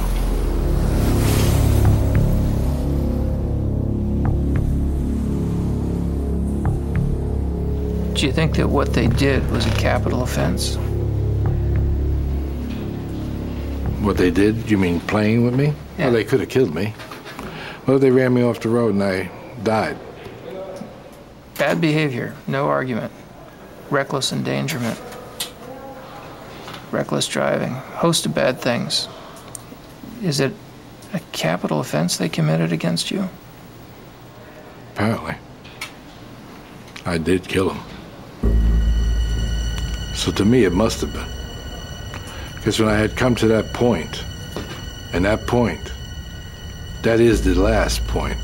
Do 8.14 8.26
you 8.26 8.34
think 8.34 8.58
that 8.58 8.68
what 8.68 8.92
they 8.92 9.08
did 9.08 9.50
was 9.52 9.66
a 9.66 9.72
capital 9.76 10.24
offense? 10.24 10.76
What 14.04 14.18
they 14.18 14.32
did? 14.32 14.70
You 14.70 14.78
mean 14.78 15.00
playing 15.00 15.46
with 15.46 15.56
me? 15.56 15.74
Yeah. 15.98 16.06
Well, 16.06 16.14
they 16.14 16.24
could 16.24 16.40
have 16.40 16.50
killed 16.50 16.74
me. 16.74 16.94
What 17.86 17.96
if 17.96 18.02
they 18.02 18.12
ran 18.12 18.34
me 18.34 18.44
off 18.44 18.60
the 18.60 18.70
road 18.70 18.94
and 18.94 19.04
I 19.04 19.30
died? 19.64 19.98
Bad 21.58 21.82
behavior, 21.82 22.34
no 22.48 22.68
argument. 22.68 23.12
Reckless 23.90 24.32
endangerment. 24.32 25.00
Reckless 26.92 27.28
driving, 27.28 27.72
host 27.72 28.26
of 28.26 28.34
bad 28.34 28.60
things. 28.60 29.08
Is 30.22 30.40
it 30.40 30.54
a 31.14 31.20
capital 31.32 31.80
offense 31.80 32.18
they 32.18 32.30
committed 32.30 32.72
against 32.72 33.12
you? 33.12 33.28
Apparently. 34.94 35.36
I 37.06 37.18
did 37.18 37.48
kill 37.48 37.72
him. 37.72 37.84
So 40.14 40.32
to 40.32 40.46
me, 40.46 40.64
it 40.64 40.72
must 40.72 41.02
have 41.02 41.12
been. 41.12 41.28
Because 42.56 42.80
when 42.80 42.88
I 42.88 42.96
had 42.96 43.18
come 43.18 43.36
to 43.36 43.48
that 43.48 43.74
point, 43.74 44.24
and 45.14 45.26
that 45.26 45.46
point, 45.48 45.94
that 47.04 47.20
is 47.20 47.44
the 47.44 47.54
last 47.56 48.06
point 48.08 48.38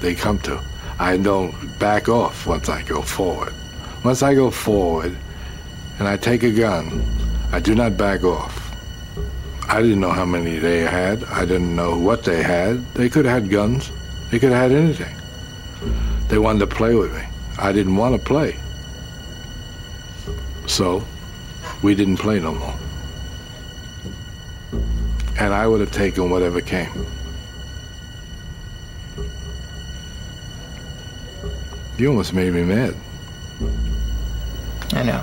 they 0.00 0.14
come 0.14 0.38
to. 0.40 0.60
I 0.98 1.16
don't 1.16 1.54
back 1.78 2.08
off 2.08 2.46
once 2.46 2.68
I 2.68 2.82
go 2.82 3.00
forward. 3.00 3.54
Once 4.04 4.22
I 4.22 4.34
go 4.34 4.50
forward 4.50 5.16
and 5.98 6.06
I 6.06 6.16
take 6.18 6.42
a 6.42 6.50
gun, 6.50 7.02
I 7.52 7.60
do 7.60 7.74
not 7.74 7.96
back 7.96 8.22
off. 8.22 8.56
I 9.68 9.80
didn't 9.80 10.00
know 10.00 10.10
how 10.10 10.24
many 10.24 10.58
they 10.58 10.80
had. 10.80 11.24
I 11.24 11.46
didn't 11.46 11.74
know 11.74 11.98
what 11.98 12.24
they 12.24 12.42
had. 12.42 12.84
They 12.94 13.08
could 13.08 13.24
have 13.24 13.42
had 13.42 13.50
guns. 13.50 13.90
They 14.30 14.38
could 14.38 14.52
have 14.52 14.70
had 14.70 14.72
anything. 14.72 15.16
They 16.28 16.38
wanted 16.38 16.60
to 16.60 16.66
play 16.66 16.94
with 16.94 17.14
me. 17.14 17.22
I 17.58 17.72
didn't 17.72 17.96
want 17.96 18.14
to 18.16 18.24
play. 18.24 18.56
So, 20.66 21.04
we 21.82 21.94
didn't 21.94 22.18
play 22.18 22.40
no 22.40 22.52
more. 22.52 22.74
And 25.40 25.52
I 25.54 25.66
would 25.66 25.80
have 25.80 25.90
taken 25.90 26.30
whatever 26.30 26.60
came. 26.60 27.06
You 31.98 32.08
almost 32.08 32.32
made 32.32 32.52
me 32.52 32.62
mad. 32.62 32.94
I 34.92 35.02
know. 35.02 35.22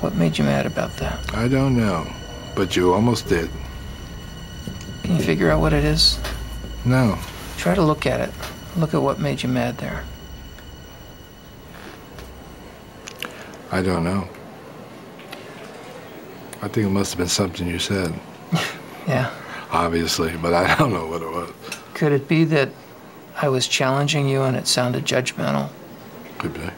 What 0.00 0.14
made 0.16 0.36
you 0.36 0.44
mad 0.44 0.66
about 0.66 0.96
that? 0.96 1.34
I 1.34 1.46
don't 1.46 1.76
know, 1.76 2.10
but 2.56 2.74
you 2.74 2.92
almost 2.92 3.28
did. 3.28 3.48
Can 5.02 5.16
you 5.16 5.22
figure 5.22 5.50
out 5.50 5.60
what 5.60 5.72
it 5.72 5.84
is? 5.84 6.18
No, 6.84 7.18
Try 7.62 7.76
to 7.76 7.82
look 7.82 8.06
at 8.06 8.20
it. 8.20 8.34
Look 8.76 8.92
at 8.92 9.00
what 9.00 9.20
made 9.20 9.40
you 9.40 9.48
mad 9.48 9.78
there. 9.78 10.02
I 13.70 13.80
don't 13.82 14.02
know. 14.02 14.28
I 16.62 16.68
think 16.68 16.86
it 16.86 16.90
must 16.90 17.12
have 17.12 17.18
been 17.18 17.28
something 17.28 17.66
you 17.66 17.78
said, 17.80 18.12
Yeah. 19.08 19.30
obviously, 19.72 20.36
but 20.36 20.54
I 20.54 20.76
don't 20.76 20.92
know 20.92 21.06
what 21.08 21.20
it 21.20 21.28
was. 21.28 21.50
Could 21.94 22.12
it 22.12 22.28
be 22.28 22.44
that 22.44 22.70
I 23.36 23.48
was 23.48 23.66
challenging 23.66 24.28
you 24.28 24.42
and 24.42 24.56
it 24.56 24.68
sounded 24.68 25.04
judgmental? 25.04 25.68
Could 26.38 26.54
be. 26.54 26.70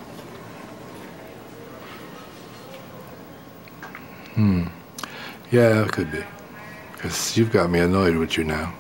Hmm. 4.35 4.64
Yeah, 5.51 5.85
it 5.85 5.92
could 5.92 6.11
be. 6.11 6.25
Because 6.92 7.37
you've 7.37 7.53
got 7.53 7.70
me 7.70 7.81
annoyed 7.81 8.16
with 8.16 8.37
you 8.38 8.44
now. 8.44 8.75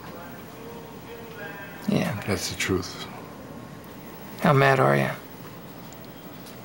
Yeah. 1.88 2.18
That's 2.26 2.50
the 2.50 2.56
truth. 2.56 3.06
How 4.40 4.52
mad 4.54 4.80
are 4.80 4.96
you? 4.96 5.10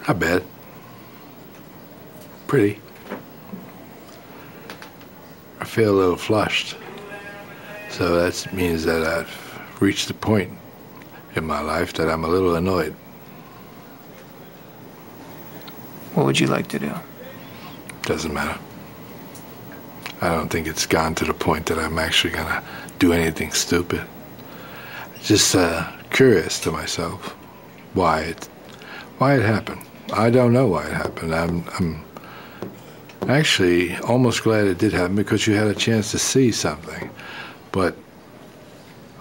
Not 0.08 0.18
bad. 0.20 0.44
Pretty. 2.48 2.80
I 5.70 5.72
feel 5.72 5.92
a 5.92 6.00
little 6.00 6.16
flushed. 6.16 6.76
So 7.92 8.20
that 8.20 8.52
means 8.52 8.86
that 8.86 9.04
I've 9.04 9.80
reached 9.80 10.08
the 10.08 10.16
point 10.16 10.52
in 11.36 11.46
my 11.46 11.60
life 11.60 11.94
that 11.94 12.10
I'm 12.10 12.24
a 12.24 12.28
little 12.28 12.56
annoyed. 12.56 12.96
What 16.16 16.26
would 16.26 16.40
you 16.40 16.48
like 16.48 16.70
to 16.70 16.80
do? 16.80 16.92
Doesn't 18.02 18.34
matter. 18.34 18.60
I 20.22 20.30
don't 20.30 20.50
think 20.50 20.66
it's 20.66 20.88
gone 20.88 21.14
to 21.14 21.26
the 21.26 21.36
point 21.36 21.68
that 21.68 21.78
I'm 21.78 22.00
actually 22.00 22.34
gonna 22.34 22.64
do 22.98 23.14
anything 23.14 23.52
stupid. 23.52 24.02
Just 25.22 25.54
uh, 25.56 25.88
curious 26.10 26.60
to 26.62 26.72
myself 26.72 27.36
why 27.94 28.22
it 28.22 28.46
why 29.20 29.36
it 29.36 29.44
happened. 29.44 29.86
I 30.14 30.32
don't 30.32 30.52
know 30.52 30.66
why 30.66 30.88
it 30.88 30.94
happened. 30.94 31.36
I'm 31.36 31.64
I'm 31.78 32.04
actually 33.28 33.96
almost 33.98 34.44
glad 34.44 34.68
it 34.68 34.78
did 34.78 34.94
happen 34.94 35.16
because 35.16 35.46
you 35.46 35.54
had 35.56 35.68
a 35.68 35.76
chance 35.76 36.12
to 36.12 36.20
see 36.20 36.52
something, 36.52 37.10
but 37.72 37.96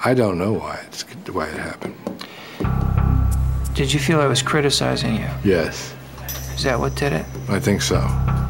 I 0.05 0.15
don't 0.15 0.39
know 0.39 0.53
why 0.53 0.81
it's 0.87 1.03
why 1.29 1.49
it 1.49 1.59
happened. 1.59 1.97
Did 3.75 3.93
you 3.93 4.01
feel 4.01 4.21
I 4.21 4.27
was 4.27 4.43
criticizing 4.43 5.17
you? 5.17 5.29
Yes, 5.45 5.95
Is 6.55 6.65
that 6.65 6.79
what 6.79 6.95
did 6.97 7.13
it? 7.13 7.25
I 7.49 7.61
think 7.61 7.83
so. 7.83 7.99
I 7.99 8.49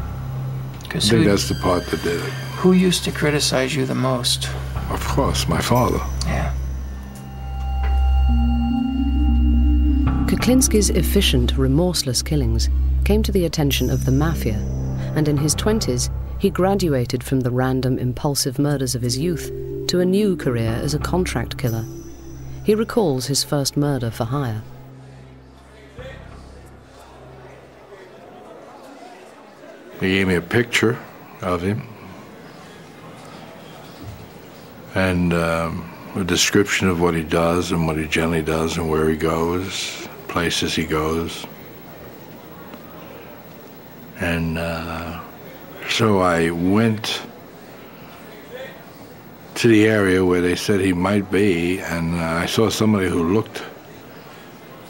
think 0.89 1.03
who, 1.03 1.23
that's 1.23 1.47
the 1.49 1.55
part 1.55 1.85
that 1.87 2.01
did 2.01 2.19
it. 2.19 2.29
who 2.61 2.73
used 2.73 3.03
to 3.03 3.11
criticize 3.11 3.75
you 3.75 3.85
the 3.85 3.95
most? 3.95 4.49
Of 4.89 5.05
course, 5.07 5.47
my 5.47 5.61
father. 5.61 5.99
Yeah. 6.25 6.53
Kuklinski's 10.25 10.89
efficient, 10.89 11.57
remorseless 11.57 12.23
killings 12.23 12.69
came 13.05 13.21
to 13.23 13.31
the 13.31 13.45
attention 13.45 13.89
of 13.89 14.05
the 14.05 14.11
mafia, 14.11 14.59
and 15.19 15.27
in 15.27 15.35
his 15.35 15.53
20s, 15.53 16.09
he 16.39 16.49
graduated 16.49 17.21
from 17.25 17.41
the 17.41 17.51
random, 17.51 17.99
impulsive 17.99 18.57
murders 18.57 18.95
of 18.95 19.01
his 19.01 19.17
youth 19.17 19.51
to 19.89 19.99
a 19.99 20.05
new 20.05 20.37
career 20.37 20.79
as 20.81 20.93
a 20.93 20.99
contract 20.99 21.57
killer. 21.57 21.83
He 22.63 22.73
recalls 22.73 23.25
his 23.25 23.43
first 23.43 23.75
murder 23.75 24.11
for 24.11 24.23
hire. 24.23 24.61
He 29.99 30.07
gave 30.07 30.29
me 30.29 30.35
a 30.35 30.41
picture 30.41 30.97
of 31.41 31.61
him 31.61 31.85
and 34.95 35.33
um, 35.33 35.91
a 36.15 36.23
description 36.23 36.87
of 36.87 37.01
what 37.01 37.13
he 37.13 37.23
does 37.23 37.73
and 37.73 37.85
what 37.85 37.97
he 37.97 38.07
generally 38.07 38.41
does 38.41 38.77
and 38.77 38.89
where 38.89 39.09
he 39.09 39.17
goes, 39.17 40.07
places 40.29 40.73
he 40.73 40.85
goes. 40.85 41.45
And 44.19 44.57
uh, 44.57 45.21
so 45.89 46.19
I 46.19 46.49
went 46.51 47.21
to 49.55 49.67
the 49.67 49.87
area 49.87 50.23
where 50.23 50.41
they 50.41 50.55
said 50.55 50.79
he 50.79 50.93
might 50.93 51.29
be, 51.31 51.79
and 51.79 52.15
uh, 52.15 52.23
I 52.23 52.45
saw 52.45 52.69
somebody 52.69 53.09
who 53.09 53.33
looked 53.33 53.63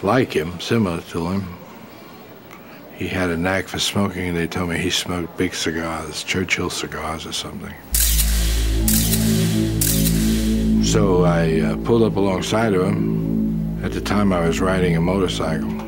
like 0.04 0.36
him, 0.36 0.60
similar 0.60 1.02
to 1.02 1.28
him, 1.28 1.60
he 2.94 3.08
had 3.08 3.30
a 3.30 3.38
knack 3.38 3.68
for 3.68 3.80
smoking, 3.80 4.28
and 4.28 4.38
they 4.38 4.46
told 4.46 4.70
me 4.70 4.78
he 4.78 4.90
smoked 4.90 5.38
big 5.38 5.54
cigars, 5.54 6.22
Churchill 6.24 6.70
cigars 6.70 7.26
or 7.26 7.32
something. 7.32 7.74
So 10.84 11.24
I 11.24 11.62
uh, 11.62 11.78
pulled 11.78 12.04
up 12.04 12.18
alongside 12.18 12.74
of 12.74 12.86
him. 12.86 13.84
At 13.86 13.94
the 13.94 14.02
time, 14.02 14.34
I 14.34 14.46
was 14.46 14.60
riding 14.60 14.98
a 14.98 15.02
motorcycle. 15.02 15.79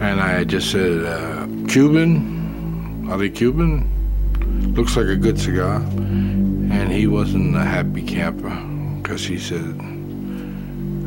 And 0.00 0.20
I 0.20 0.44
just 0.44 0.70
said, 0.70 1.04
uh, 1.04 1.46
Cuban? 1.68 3.08
Are 3.10 3.16
they 3.16 3.30
Cuban? 3.30 4.74
Looks 4.74 4.96
like 4.96 5.06
a 5.06 5.16
good 5.16 5.40
cigar. 5.40 5.76
And 5.76 6.92
he 6.92 7.06
wasn't 7.06 7.56
a 7.56 7.62
happy 7.64 8.02
camper 8.02 8.54
because 9.00 9.24
he 9.24 9.38
said, 9.38 9.74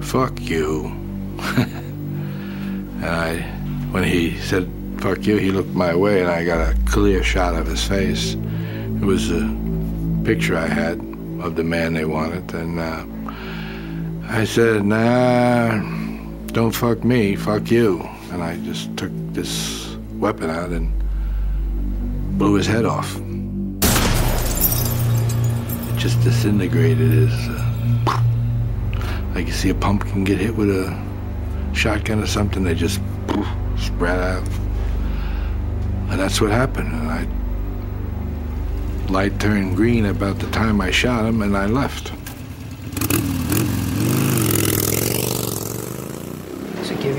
fuck 0.03 0.41
you. 0.41 0.85
and 1.57 3.05
I, 3.05 3.41
when 3.91 4.03
he 4.03 4.37
said, 4.39 4.67
fuck 4.97 5.25
you, 5.25 5.37
he 5.37 5.51
looked 5.51 5.69
my 5.69 5.93
way 5.93 6.21
and 6.21 6.29
I 6.29 6.43
got 6.43 6.59
a 6.59 6.75
clear 6.85 7.23
shot 7.23 7.53
of 7.53 7.67
his 7.67 7.83
face. 7.85 8.33
It 8.33 9.05
was 9.05 9.29
a 9.29 9.55
picture 10.23 10.57
I 10.57 10.67
had 10.67 10.97
of 11.41 11.55
the 11.55 11.63
man 11.63 11.93
they 11.93 12.05
wanted. 12.05 12.53
And 12.53 12.79
uh, 12.79 13.05
I 14.29 14.45
said, 14.45 14.83
nah, 14.83 15.77
don't 16.47 16.73
fuck 16.73 17.03
me, 17.03 17.35
fuck 17.35 17.69
you. 17.69 18.09
And 18.39 18.47
I 18.47 18.55
just 18.63 18.95
took 18.95 19.11
this 19.33 19.97
weapon 20.13 20.49
out 20.49 20.69
and 20.69 20.89
blew 22.37 22.53
his 22.53 22.65
head 22.65 22.85
off. 22.85 23.17
It 25.89 25.97
just 25.97 26.21
disintegrated 26.23 27.27
as 27.27 27.33
uh, 27.49 28.23
like 29.35 29.45
you 29.45 29.51
see 29.51 29.71
a 29.71 29.75
pumpkin 29.75 30.23
get 30.23 30.37
hit 30.37 30.55
with 30.55 30.69
a 30.69 30.97
shotgun 31.73 32.23
or 32.23 32.27
something. 32.27 32.63
They 32.63 32.75
just 32.75 33.01
poof, 33.27 33.45
spread 33.77 34.19
out, 34.19 34.47
and 36.09 36.17
that's 36.17 36.39
what 36.39 36.51
happened. 36.51 36.93
And 36.93 37.11
I 37.11 37.27
light 39.11 39.37
turned 39.41 39.75
green 39.75 40.05
about 40.05 40.39
the 40.39 40.49
time 40.51 40.79
I 40.79 40.91
shot 40.91 41.25
him, 41.25 41.41
and 41.41 41.57
I 41.57 41.65
left. 41.65 42.13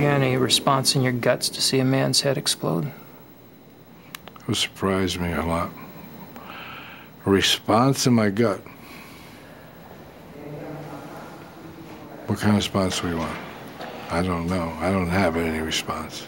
You 0.01 0.07
any 0.07 0.39
response 0.39 0.97
in 0.97 1.03
your 1.03 1.13
guts 1.13 1.51
to 1.51 1.61
see 1.61 1.79
a 1.79 1.85
man's 1.85 2.23
head 2.23 2.39
explode? 2.39 2.91
It 4.49 4.55
surprised 4.55 5.21
me 5.21 5.31
a 5.31 5.45
lot. 5.45 5.71
A 7.27 7.31
response 7.31 8.07
in 8.07 8.15
my 8.15 8.31
gut. 8.31 8.63
What 12.27 12.39
kind 12.39 12.53
of 12.53 12.57
response 12.57 13.01
do 13.01 13.09
we 13.09 13.15
want? 13.15 13.37
I 14.11 14.23
don't 14.23 14.47
know. 14.47 14.73
I 14.81 14.91
don't 14.91 15.11
have 15.11 15.37
any 15.37 15.61
response. 15.61 16.27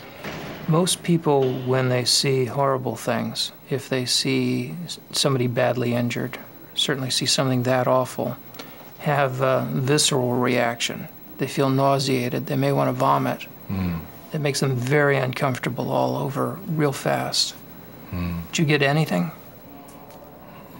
Most 0.68 1.02
people, 1.02 1.54
when 1.62 1.88
they 1.88 2.04
see 2.04 2.44
horrible 2.44 2.96
things, 2.96 3.52
if 3.70 3.88
they 3.88 4.04
see 4.04 4.74
somebody 5.12 5.46
badly 5.46 5.94
injured, 5.94 6.38
certainly 6.74 7.08
see 7.08 7.24
something 7.24 7.62
that 7.62 7.87
awful, 7.87 8.37
have 8.98 9.40
a 9.40 9.66
visceral 9.72 10.35
reaction. 10.35 11.08
They 11.38 11.46
feel 11.46 11.70
nauseated. 11.70 12.48
They 12.48 12.56
may 12.56 12.72
want 12.72 12.88
to 12.88 12.92
vomit. 12.92 13.46
Mm. 13.72 14.00
It 14.32 14.40
makes 14.40 14.61
them 14.61 14.76
very 14.76 15.16
uncomfortable 15.16 15.90
all 15.90 16.16
over 16.16 16.58
real 16.68 16.92
fast. 16.92 17.54
Did 18.12 18.58
you 18.58 18.64
get 18.66 18.82
anything? 18.82 19.30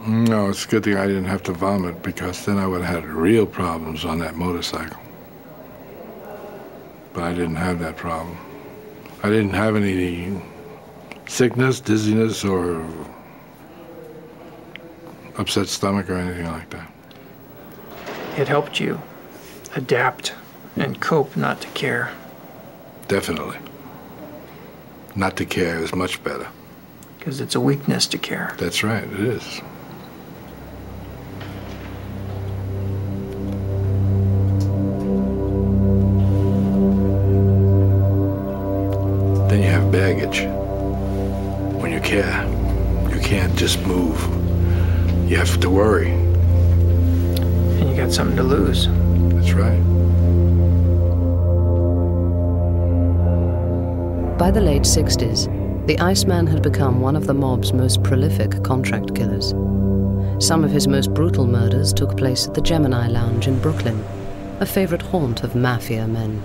No, 0.05 0.49
it's 0.49 0.65
a 0.65 0.67
good 0.67 0.83
thing 0.83 0.97
I 0.97 1.07
didn't 1.07 1.25
have 1.25 1.41
to 1.43 1.53
vomit 1.53 2.03
because 2.03 2.45
then 2.45 2.57
I 2.57 2.67
would 2.67 2.81
have 2.83 3.03
had 3.03 3.09
real 3.09 3.47
problems 3.47 4.05
on 4.05 4.19
that 4.19 4.35
motorcycle. 4.35 5.01
But 7.13 7.23
I 7.23 7.31
didn't 7.33 7.55
have 7.55 7.79
that 7.79 7.95
problem. 7.95 8.37
I 9.23 9.29
didn't 9.29 9.53
have 9.53 9.75
any 9.75 10.39
sickness, 11.27 11.79
dizziness, 11.79 12.43
or 12.43 12.85
upset 15.37 15.67
stomach 15.67 16.09
or 16.09 16.15
anything 16.15 16.45
like 16.45 16.69
that. 16.69 16.91
It 18.37 18.47
helped 18.47 18.79
you 18.79 19.01
adapt 19.75 20.33
and 20.75 20.99
cope 21.01 21.35
not 21.35 21.61
to 21.61 21.67
care. 21.69 22.11
Definitely. 23.07 23.57
Not 25.15 25.37
to 25.37 25.45
care 25.45 25.79
is 25.79 25.93
much 25.93 26.23
better. 26.23 26.47
Because 27.19 27.39
it's 27.39 27.55
a 27.55 27.59
weakness 27.59 28.07
to 28.07 28.17
care. 28.17 28.55
That's 28.59 28.83
right, 28.83 29.03
it 29.03 29.19
is. 29.19 29.61
The 54.53 54.61
late 54.61 54.83
60s, 54.83 55.47
the 55.87 55.97
Iceman 55.97 56.45
had 56.45 56.61
become 56.61 57.01
one 57.01 57.15
of 57.15 57.25
the 57.25 57.33
mob's 57.33 57.73
most 57.73 58.03
prolific 58.03 58.63
contract 58.63 59.15
killers. 59.15 59.49
Some 60.45 60.63
of 60.63 60.69
his 60.69 60.87
most 60.87 61.11
brutal 61.11 61.47
murders 61.47 61.91
took 61.91 62.15
place 62.15 62.47
at 62.47 62.53
the 62.53 62.61
Gemini 62.61 63.07
Lounge 63.07 63.47
in 63.47 63.59
Brooklyn, 63.59 64.03
a 64.59 64.65
favorite 64.67 65.01
haunt 65.01 65.43
of 65.43 65.55
mafia 65.55 66.07
men. 66.07 66.43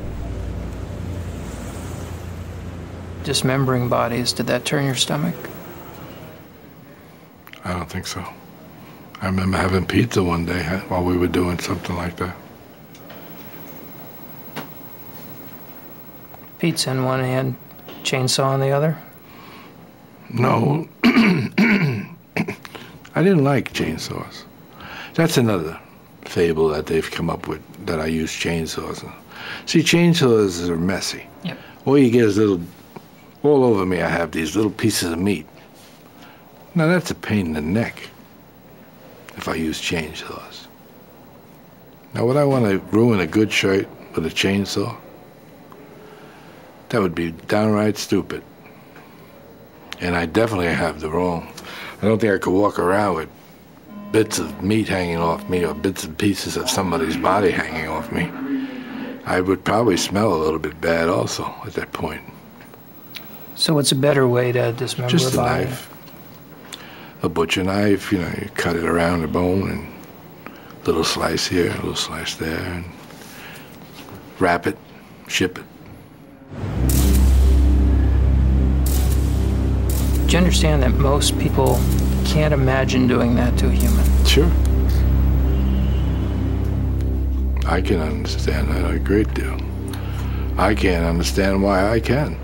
Dismembering 3.24 3.90
bodies, 3.90 4.32
did 4.32 4.46
that 4.46 4.64
turn 4.64 4.86
your 4.86 4.94
stomach? 4.94 5.34
I 7.62 7.74
don't 7.74 7.90
think 7.90 8.06
so. 8.06 8.24
I 9.20 9.26
remember 9.26 9.58
having 9.58 9.84
pizza 9.84 10.24
one 10.24 10.46
day 10.46 10.62
while 10.88 11.04
we 11.04 11.18
were 11.18 11.28
doing 11.28 11.58
something 11.58 11.94
like 11.94 12.16
that. 12.16 12.34
Pizza 16.58 16.90
in 16.90 17.04
one 17.04 17.20
hand, 17.20 17.56
chainsaw 18.08 18.46
on 18.46 18.60
the 18.60 18.70
other? 18.70 18.96
No. 20.30 20.88
I 21.04 22.06
didn't 23.22 23.44
like 23.44 23.72
chainsaws. 23.72 24.44
That's 25.14 25.36
another 25.36 25.78
fable 26.22 26.68
that 26.68 26.86
they've 26.86 27.10
come 27.10 27.28
up 27.28 27.48
with 27.48 27.60
that 27.86 28.00
I 28.00 28.06
use 28.06 28.30
chainsaws. 28.30 29.04
See, 29.66 29.80
chainsaws 29.80 30.68
are 30.68 30.78
messy. 30.78 31.26
Yep. 31.44 31.58
All 31.84 31.98
you 31.98 32.10
get 32.10 32.24
is 32.24 32.38
little, 32.38 32.60
all 33.42 33.64
over 33.64 33.84
me, 33.84 34.00
I 34.00 34.08
have 34.08 34.32
these 34.32 34.56
little 34.56 34.70
pieces 34.70 35.12
of 35.12 35.18
meat. 35.18 35.46
Now, 36.74 36.86
that's 36.86 37.10
a 37.10 37.14
pain 37.14 37.46
in 37.46 37.52
the 37.54 37.60
neck 37.60 38.08
if 39.36 39.48
I 39.48 39.54
use 39.54 39.80
chainsaws. 39.80 40.66
Now, 42.14 42.26
would 42.26 42.36
I 42.36 42.44
want 42.44 42.66
to 42.66 42.78
ruin 42.96 43.20
a 43.20 43.26
good 43.26 43.52
shirt 43.52 43.88
with 44.14 44.26
a 44.26 44.30
chainsaw? 44.30 44.96
That 46.90 47.03
would 47.03 47.14
be 47.14 47.33
downright 47.33 47.98
stupid. 47.98 48.42
And 50.01 50.16
I 50.16 50.27
definitely 50.27 50.68
have 50.68 51.01
the 51.01 51.11
wrong. 51.11 51.53
I 52.01 52.07
don't 52.07 52.18
think 52.20 52.33
I 52.33 52.38
could 52.38 52.53
walk 52.53 52.79
around 52.79 53.16
with 53.16 53.29
bits 54.12 54.38
of 54.38 54.62
meat 54.62 54.88
hanging 54.88 55.18
off 55.18 55.48
me 55.48 55.64
or 55.64 55.74
bits 55.74 56.05
and 56.05 56.16
pieces 56.16 56.57
of 56.57 56.70
somebody's 56.70 57.16
body 57.16 57.51
hanging 57.51 57.88
off 57.88 58.11
me. 58.12 58.31
I 59.27 59.40
would 59.40 59.64
probably 59.64 59.96
smell 59.98 60.33
a 60.33 60.40
little 60.42 60.59
bit 60.59 60.81
bad 60.81 61.09
also 61.09 61.44
at 61.66 61.74
that 61.74 61.92
point. 61.92 62.22
So, 63.57 63.74
what's 63.74 63.92
a 63.92 63.96
better 63.96 64.27
way 64.27 64.53
to 64.53 64.72
dismember 64.72 65.11
Just 65.11 65.35
a 65.35 65.40
a 65.40 65.42
body? 65.42 65.64
knife. 65.64 65.94
A 67.22 67.29
butcher 67.29 67.64
knife, 67.64 68.12
you 68.12 68.18
know, 68.20 68.29
you 68.40 68.48
cut 68.55 68.77
it 68.77 68.85
around 68.85 69.22
the 69.22 69.29
bone 69.29 69.68
and 69.68 70.87
little 70.87 71.05
slice 71.05 71.46
here, 71.48 71.70
a 71.72 71.74
little 71.77 71.96
slice 71.96 72.37
there, 72.37 72.61
and 72.61 72.85
wrap 74.38 74.66
it, 74.68 74.79
ship 75.27 75.59
it. 75.59 75.64
Do 80.28 80.32
you 80.32 80.38
understand 80.40 80.82
that 80.82 80.92
most 80.92 81.38
people 81.38 81.80
can't 82.26 82.52
imagine 82.52 83.08
doing 83.08 83.34
that 83.36 83.56
to 83.60 83.68
a 83.68 83.70
human? 83.70 84.04
Sure. 84.26 84.44
I 87.64 87.80
can 87.80 87.98
understand 87.98 88.68
that 88.68 88.90
a 88.90 88.98
great 88.98 89.32
deal. 89.32 89.58
I 90.58 90.74
can't 90.74 91.06
understand 91.06 91.62
why 91.62 91.90
I 91.90 92.00
can. 92.00 92.38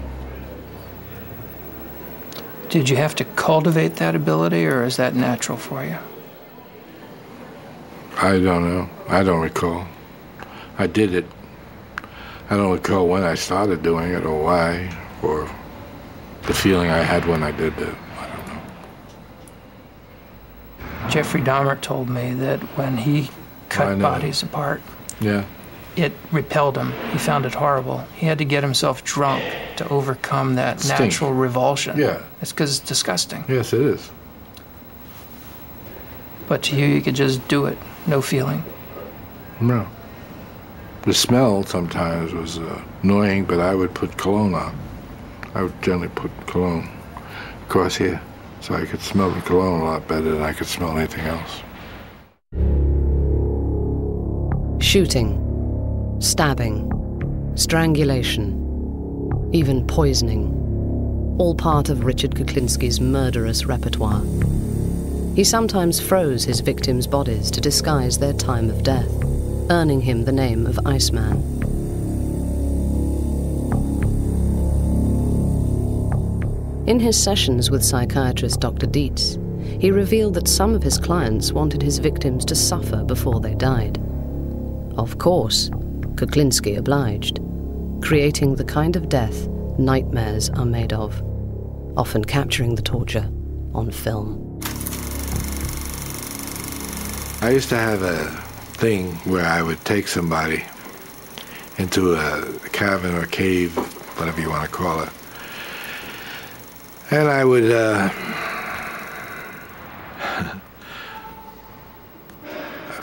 Did 2.71 2.89
you 2.89 2.97
have 2.97 3.15
to 3.17 3.25
cultivate 3.37 3.97
that 3.97 4.15
ability, 4.15 4.65
or 4.65 4.83
is 4.85 4.97
that 4.97 5.15
natural 5.15 5.59
for 5.59 5.85
you? 5.85 5.99
I 8.17 8.39
don't 8.39 8.67
know. 8.67 8.89
I 9.11 9.23
don't 9.23 9.43
recall. 9.43 9.87
I 10.79 10.87
did 10.87 11.15
it. 11.15 11.27
I 12.49 12.57
don't 12.57 12.73
recall 12.73 13.09
when 13.09 13.25
I 13.25 13.35
started 13.35 13.83
doing 13.83 14.11
it 14.13 14.25
or 14.25 14.43
why 14.43 14.91
or 15.21 15.51
the 16.47 16.55
feeling 16.55 16.91
I 16.91 16.99
had 16.99 17.27
when 17.27 17.43
I 17.43 17.51
did 17.51 17.77
it. 17.79 17.95
I 18.19 18.27
don't 18.29 18.47
know. 18.49 18.61
Jeffrey 21.09 21.41
Dahmer 21.41 21.81
told 21.81 22.09
me 22.09 22.35
that 22.35 22.61
when 22.77 22.97
he 22.97 23.31
cut 23.69 23.99
bodies 23.99 24.43
apart, 24.43 24.83
Yeah. 25.21 25.45
it 25.97 26.13
repelled 26.33 26.77
him. 26.77 26.93
He 27.13 27.19
found 27.19 27.47
it 27.47 27.55
horrible. 27.55 28.05
He 28.15 28.27
had 28.27 28.39
to 28.39 28.45
get 28.45 28.63
himself 28.63 29.05
drunk 29.05 29.43
to 29.77 29.89
overcome 29.89 30.55
that 30.57 30.81
Stink. 30.81 31.01
natural 31.01 31.33
revulsion. 31.33 31.99
Yeah. 31.99 32.19
It's 32.43 32.53
because 32.53 32.79
it's 32.79 32.89
disgusting. 32.89 33.45
Yes, 33.49 33.73
it 33.73 33.81
is. 33.81 34.11
But 36.47 36.63
to 36.65 36.77
you, 36.77 36.87
you 36.87 37.01
could 37.01 37.15
just 37.15 37.47
do 37.49 37.67
it, 37.67 37.79
no 38.07 38.21
feeling. 38.21 38.63
No. 39.61 39.87
The 41.03 41.15
smell 41.15 41.65
sometimes 41.65 42.33
was 42.33 42.59
uh, 42.59 42.81
annoying, 43.03 43.45
but 43.45 43.61
I 43.61 43.75
would 43.75 43.95
put 43.95 44.17
cologne 44.19 44.55
on. 44.55 44.77
I 45.55 45.63
would 45.63 45.83
generally 45.83 46.09
put 46.09 46.31
cologne 46.47 46.89
across 47.67 47.97
here 47.97 48.21
so 48.61 48.75
I 48.75 48.85
could 48.87 49.01
smell 49.01 49.31
the 49.31 49.41
cologne 49.43 49.83
a 49.83 49.85
lot 49.85 50.09
better 50.09 50.33
than 50.33 50.43
I 50.43 50.53
could 50.53 50.67
smell 50.67 50.97
anything 50.99 51.25
else. 51.27 51.63
Shooting, 54.83 56.19
stabbing, 56.21 56.91
strangulation, 57.55 58.61
even 59.53 59.87
poisoning. 59.87 60.51
All 61.39 61.55
part 61.55 61.89
of 61.89 62.05
Richard 62.05 62.35
Kuklinski's 62.35 63.01
murderous 63.01 63.67
repertoire. 63.67 64.23
He 65.35 65.45
sometimes 65.45 66.01
froze 66.01 66.45
his 66.45 66.61
victims' 66.61 67.07
bodies 67.07 67.51
to 67.53 67.61
disguise 67.61 68.19
their 68.19 68.33
time 68.33 68.71
of 68.71 68.83
death, 68.83 69.11
earning 69.71 70.01
him 70.01 70.25
the 70.25 70.33
name 70.33 70.67
of 70.67 70.79
Iceman. 70.87 71.64
In 76.87 77.01
his 77.01 77.21
sessions 77.21 77.71
with 77.71 77.83
psychiatrist 77.83 78.61
Dr. 78.61 78.87
Dietz, 78.87 79.39
he 79.81 79.91
revealed 79.91 80.35
that 80.35 80.47
some 80.47 80.75
of 80.75 80.83
his 80.83 80.99
clients 80.99 81.51
wanted 81.51 81.81
his 81.81 81.99
victims 81.99 82.45
to 82.45 82.55
suffer 82.55 83.03
before 83.03 83.41
they 83.41 83.55
died. 83.55 83.99
Of 84.99 85.17
course, 85.17 85.71
Kuklinski 86.17 86.77
obliged, 86.77 87.41
creating 88.03 88.57
the 88.57 88.67
kind 88.67 88.97
of 88.97 89.09
death 89.09 89.49
nightmares 89.79 90.51
are 90.51 90.67
made 90.67 90.93
of, 90.93 91.23
often 91.97 92.23
capturing 92.23 92.75
the 92.75 92.83
torture 92.83 93.31
on 93.73 93.91
film. 93.91 94.61
I 97.41 97.51
used 97.51 97.71
to 97.71 97.79
have 97.79 98.03
a 98.03 98.27
thing 98.77 99.15
where 99.25 99.47
I 99.47 99.63
would 99.63 99.83
take 99.87 100.07
somebody 100.07 100.63
into 101.79 102.13
a 102.15 102.43
cavern 102.73 103.15
or 103.15 103.25
cave, 103.25 103.75
whatever 104.19 104.43
you 104.43 104.51
want 104.51 104.65
to 104.65 104.71
call 104.71 105.03
it, 105.03 105.09
and 107.15 107.29
I 107.29 107.45
would. 107.45 107.71
Uh, 107.71 108.11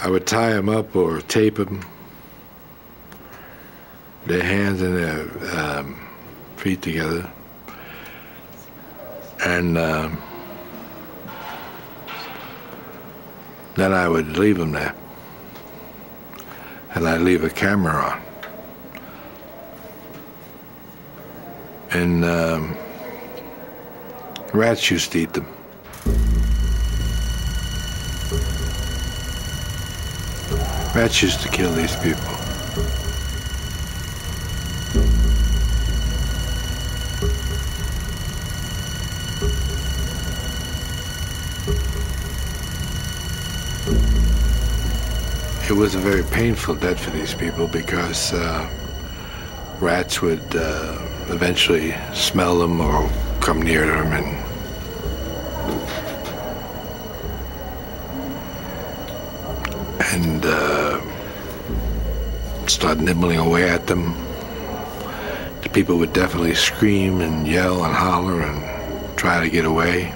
I 0.04 0.10
would 0.10 0.26
tie 0.26 0.54
them 0.54 0.68
up 0.68 0.96
or 0.96 1.22
tape 1.22 1.56
them, 1.56 1.86
their 4.26 4.42
hands 4.42 4.82
and 4.82 4.98
their 4.98 5.60
um, 5.60 6.10
feet 6.58 6.82
together, 6.82 7.32
and 9.46 9.78
um, 9.78 10.22
then 13.76 13.94
I 13.94 14.10
would 14.10 14.38
leave 14.38 14.58
them 14.58 14.72
there, 14.72 14.96
and 16.96 17.08
I'd 17.08 17.22
leave 17.22 17.44
a 17.44 17.50
camera 17.50 17.94
on, 17.94 18.22
and 21.92 22.26
um, 22.26 22.78
rats 24.54 24.92
used 24.92 25.12
to 25.14 25.20
eat 25.20 25.34
them. 25.34 25.46
Rats 30.94 31.22
used 31.22 31.42
to 31.42 31.50
kill 31.50 31.72
these 31.74 31.96
people. 31.98 32.32
It 45.70 45.78
was 45.78 45.96
a 45.96 46.00
very 46.00 46.24
painful 46.24 46.76
death 46.76 47.00
for 47.00 47.12
these 47.12 47.34
people 47.34 47.68
because 47.68 48.34
uh, 48.34 48.70
rats 49.80 50.22
would 50.22 50.44
uh, 50.54 50.98
eventually 51.30 51.96
smell 52.14 52.60
them 52.60 52.82
or 52.82 53.10
come 53.40 53.62
near 53.62 53.86
them 53.86 54.12
and 54.12 54.41
and 60.12 60.46
uh, 60.46 61.02
start 62.68 63.00
nibbling 63.00 63.38
away 63.40 63.70
at 63.70 63.88
them. 63.88 64.16
The 65.62 65.70
people 65.70 65.98
would 66.00 66.14
definitely 66.14 66.56
scream 66.56 67.22
and 67.22 67.48
yell 67.48 67.86
and 67.86 67.94
holler 67.94 68.42
and 68.42 69.18
try 69.18 69.42
to 69.44 69.50
get 69.50 69.66
away. 69.66 70.14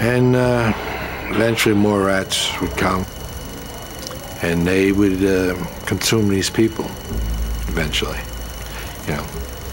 And 0.00 0.34
uh, 0.34 0.72
eventually 1.30 1.74
more 1.74 2.04
rats 2.04 2.58
would 2.60 2.76
come 2.76 3.04
and 4.42 4.66
they 4.66 4.90
would 4.92 5.22
uh, 5.22 5.54
consume 5.84 6.28
these 6.28 6.50
people 6.50 6.86
eventually, 7.68 8.18
you 9.06 9.14
know. 9.14 9.26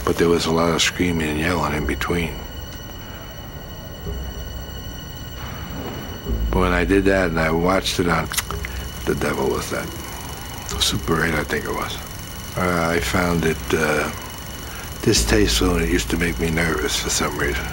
But 0.05 0.17
there 0.17 0.29
was 0.29 0.45
a 0.45 0.51
lot 0.51 0.73
of 0.73 0.81
screaming 0.81 1.29
and 1.29 1.39
yelling 1.39 1.73
in 1.73 1.87
between. 1.87 2.35
I 6.77 6.85
did 6.85 7.05
that 7.05 7.31
and 7.31 7.39
I 7.39 7.49
watched 7.49 7.99
it 7.99 8.07
on, 8.07 8.27
the 9.05 9.17
devil 9.19 9.49
was 9.49 9.71
that? 9.71 9.87
Super 10.79 11.23
8, 11.25 11.33
I 11.33 11.43
think 11.43 11.65
it 11.65 11.71
was. 11.71 11.97
Uh, 12.55 12.89
I 12.93 12.99
found 12.99 13.45
it 13.45 13.57
uh, 13.73 14.11
distasteful 15.01 15.73
and 15.73 15.83
it 15.83 15.89
used 15.89 16.11
to 16.11 16.17
make 16.17 16.39
me 16.39 16.51
nervous 16.51 16.99
for 16.99 17.09
some 17.09 17.35
reason. 17.39 17.65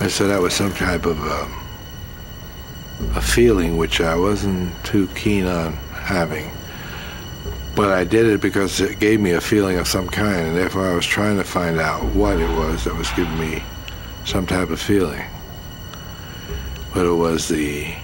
And 0.00 0.10
so 0.10 0.26
that 0.26 0.40
was 0.40 0.54
some 0.54 0.72
type 0.72 1.06
of 1.06 1.20
um, 1.20 1.54
a 3.14 3.20
feeling 3.20 3.76
which 3.76 4.00
I 4.00 4.16
wasn't 4.16 4.72
too 4.84 5.06
keen 5.14 5.46
on 5.46 5.74
having. 5.92 6.50
But 7.76 7.90
I 7.90 8.02
did 8.02 8.26
it 8.26 8.40
because 8.40 8.80
it 8.80 8.98
gave 8.98 9.20
me 9.20 9.32
a 9.32 9.40
feeling 9.40 9.78
of 9.78 9.86
some 9.86 10.08
kind, 10.08 10.48
and 10.48 10.56
therefore 10.56 10.88
I 10.88 10.96
was 10.96 11.06
trying 11.06 11.36
to 11.36 11.44
find 11.44 11.78
out 11.78 12.02
what 12.12 12.40
it 12.40 12.50
was 12.58 12.82
that 12.84 12.96
was 12.96 13.08
giving 13.12 13.38
me 13.38 13.62
some 14.24 14.48
type 14.48 14.70
of 14.70 14.80
feeling. 14.80 15.24
Whether 16.92 17.08
it 17.08 17.14
was 17.14 17.48
the 17.48 17.94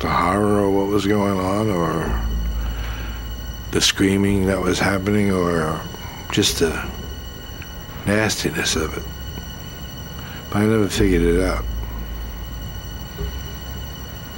the 0.00 0.08
horror 0.08 0.64
of 0.64 0.72
what 0.72 0.86
was 0.86 1.06
going 1.06 1.38
on, 1.38 1.70
or 1.70 2.20
the 3.70 3.80
screaming 3.80 4.46
that 4.46 4.60
was 4.60 4.78
happening, 4.78 5.32
or 5.32 5.80
just 6.32 6.60
the 6.60 6.88
nastiness 8.06 8.76
of 8.76 8.96
it. 8.96 9.02
But 10.50 10.58
I 10.58 10.66
never 10.66 10.88
figured 10.88 11.22
it 11.22 11.40
out. 11.44 11.64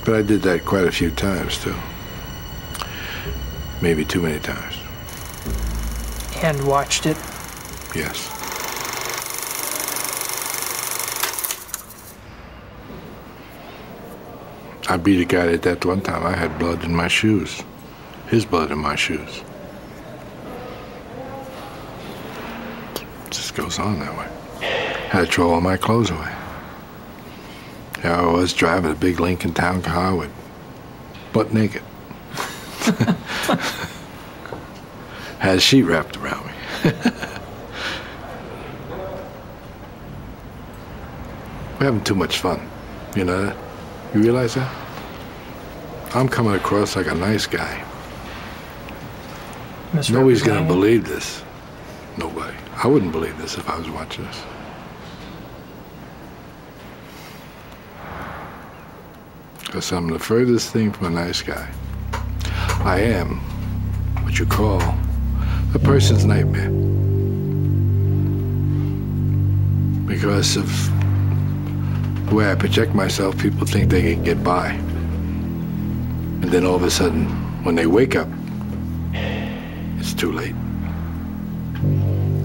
But 0.04 0.14
I 0.14 0.22
did 0.22 0.42
that 0.42 0.64
quite 0.64 0.86
a 0.86 0.92
few 0.92 1.10
times, 1.10 1.58
too. 1.58 1.74
Maybe 3.80 4.04
too 4.04 4.22
many 4.22 4.40
times. 4.40 4.76
And 6.42 6.66
watched 6.66 7.06
it? 7.06 7.16
Yes. 7.94 8.39
I 14.90 14.96
beat 14.96 15.20
a 15.20 15.24
guy 15.24 15.52
at 15.52 15.62
that 15.62 15.84
one 15.84 16.00
time. 16.00 16.26
I 16.26 16.34
had 16.34 16.58
blood 16.58 16.82
in 16.82 16.92
my 16.92 17.06
shoes. 17.06 17.62
His 18.26 18.44
blood 18.44 18.72
in 18.72 18.78
my 18.78 18.96
shoes. 18.96 19.44
It 22.96 23.30
just 23.30 23.54
goes 23.54 23.78
on 23.78 24.00
that 24.00 24.18
way. 24.18 24.26
Had 25.10 25.26
to 25.26 25.32
throw 25.32 25.52
all 25.52 25.60
my 25.60 25.76
clothes 25.76 26.10
away. 26.10 26.34
There 28.02 28.12
I 28.12 28.26
was 28.32 28.52
driving 28.52 28.90
a 28.90 28.96
big 28.96 29.20
Lincoln 29.20 29.54
Town 29.54 29.80
car 29.80 30.16
with 30.16 30.32
butt 31.32 31.54
naked. 31.54 31.82
Had 35.38 35.58
a 35.58 35.60
sheet 35.60 35.84
wrapped 35.84 36.16
around 36.16 36.46
me. 36.46 36.52
We're 41.78 41.86
having 41.86 42.02
too 42.02 42.16
much 42.16 42.38
fun. 42.38 42.68
You 43.14 43.22
know 43.22 43.44
that? 43.44 43.56
You 44.14 44.22
realize 44.22 44.54
that? 44.56 44.79
I'm 46.12 46.28
coming 46.28 46.54
across 46.54 46.96
like 46.96 47.06
a 47.06 47.14
nice 47.14 47.46
guy. 47.46 47.84
Nobody's 50.10 50.42
gonna 50.42 50.66
believe 50.66 51.06
this. 51.06 51.44
Nobody. 52.16 52.56
I 52.82 52.88
wouldn't 52.88 53.12
believe 53.12 53.38
this 53.38 53.56
if 53.56 53.70
I 53.70 53.78
was 53.78 53.88
watching 53.90 54.24
this. 54.24 54.42
Because 59.60 59.92
I'm 59.92 60.08
the 60.08 60.18
furthest 60.18 60.72
thing 60.72 60.90
from 60.90 61.06
a 61.06 61.10
nice 61.10 61.42
guy. 61.42 61.70
I 62.84 62.98
am 63.00 63.36
what 64.24 64.36
you 64.36 64.46
call 64.46 64.82
a 65.74 65.78
person's 65.78 66.24
nightmare. 66.24 66.70
Because 70.08 70.56
of 70.56 70.66
the 72.28 72.34
way 72.34 72.50
I 72.50 72.56
project 72.56 72.96
myself, 72.96 73.38
people 73.38 73.64
think 73.64 73.90
they 73.90 74.14
can 74.14 74.24
get 74.24 74.42
by. 74.42 74.76
And 76.42 76.50
then 76.50 76.64
all 76.64 76.74
of 76.74 76.82
a 76.82 76.90
sudden, 76.90 77.26
when 77.64 77.74
they 77.74 77.86
wake 77.86 78.16
up, 78.16 78.28
it's 79.98 80.14
too 80.14 80.32
late. 80.32 80.54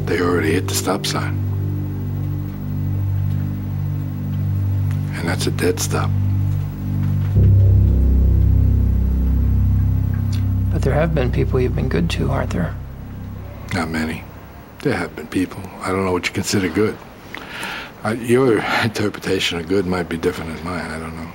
They 0.05 0.19
already 0.21 0.51
hit 0.51 0.67
the 0.67 0.75
stop 0.75 1.05
sign. 1.05 1.35
And 5.15 5.27
that's 5.27 5.47
a 5.47 5.51
dead 5.51 5.79
stop. 5.79 6.11
But 10.71 10.81
there 10.81 10.93
have 10.93 11.15
been 11.15 11.31
people 11.31 11.59
you've 11.59 11.75
been 11.75 11.89
good 11.89 12.09
to, 12.11 12.29
aren't 12.29 12.51
there? 12.51 12.75
Not 13.73 13.89
many. 13.89 14.23
There 14.79 14.95
have 14.95 15.15
been 15.15 15.27
people. 15.27 15.63
I 15.79 15.91
don't 15.91 16.05
know 16.05 16.11
what 16.11 16.27
you 16.27 16.33
consider 16.33 16.69
good. 16.69 16.97
I, 18.03 18.13
your 18.13 18.59
interpretation 18.83 19.57
of 19.59 19.67
good 19.67 19.85
might 19.85 20.09
be 20.09 20.17
different 20.17 20.53
than 20.53 20.63
mine. 20.63 20.91
I 20.91 20.99
don't 20.99 21.15
know. 21.15 21.31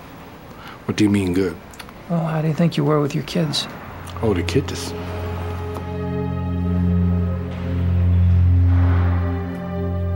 What 0.84 0.96
do 0.96 1.04
you 1.04 1.10
mean 1.10 1.34
good? 1.34 1.56
Well, 2.10 2.26
how 2.26 2.42
do 2.42 2.48
you 2.48 2.54
think 2.54 2.76
you 2.76 2.84
were 2.84 3.00
with 3.00 3.14
your 3.14 3.22
kids? 3.22 3.68
Oh, 4.20 4.34
the 4.34 4.42
kids. 4.42 4.92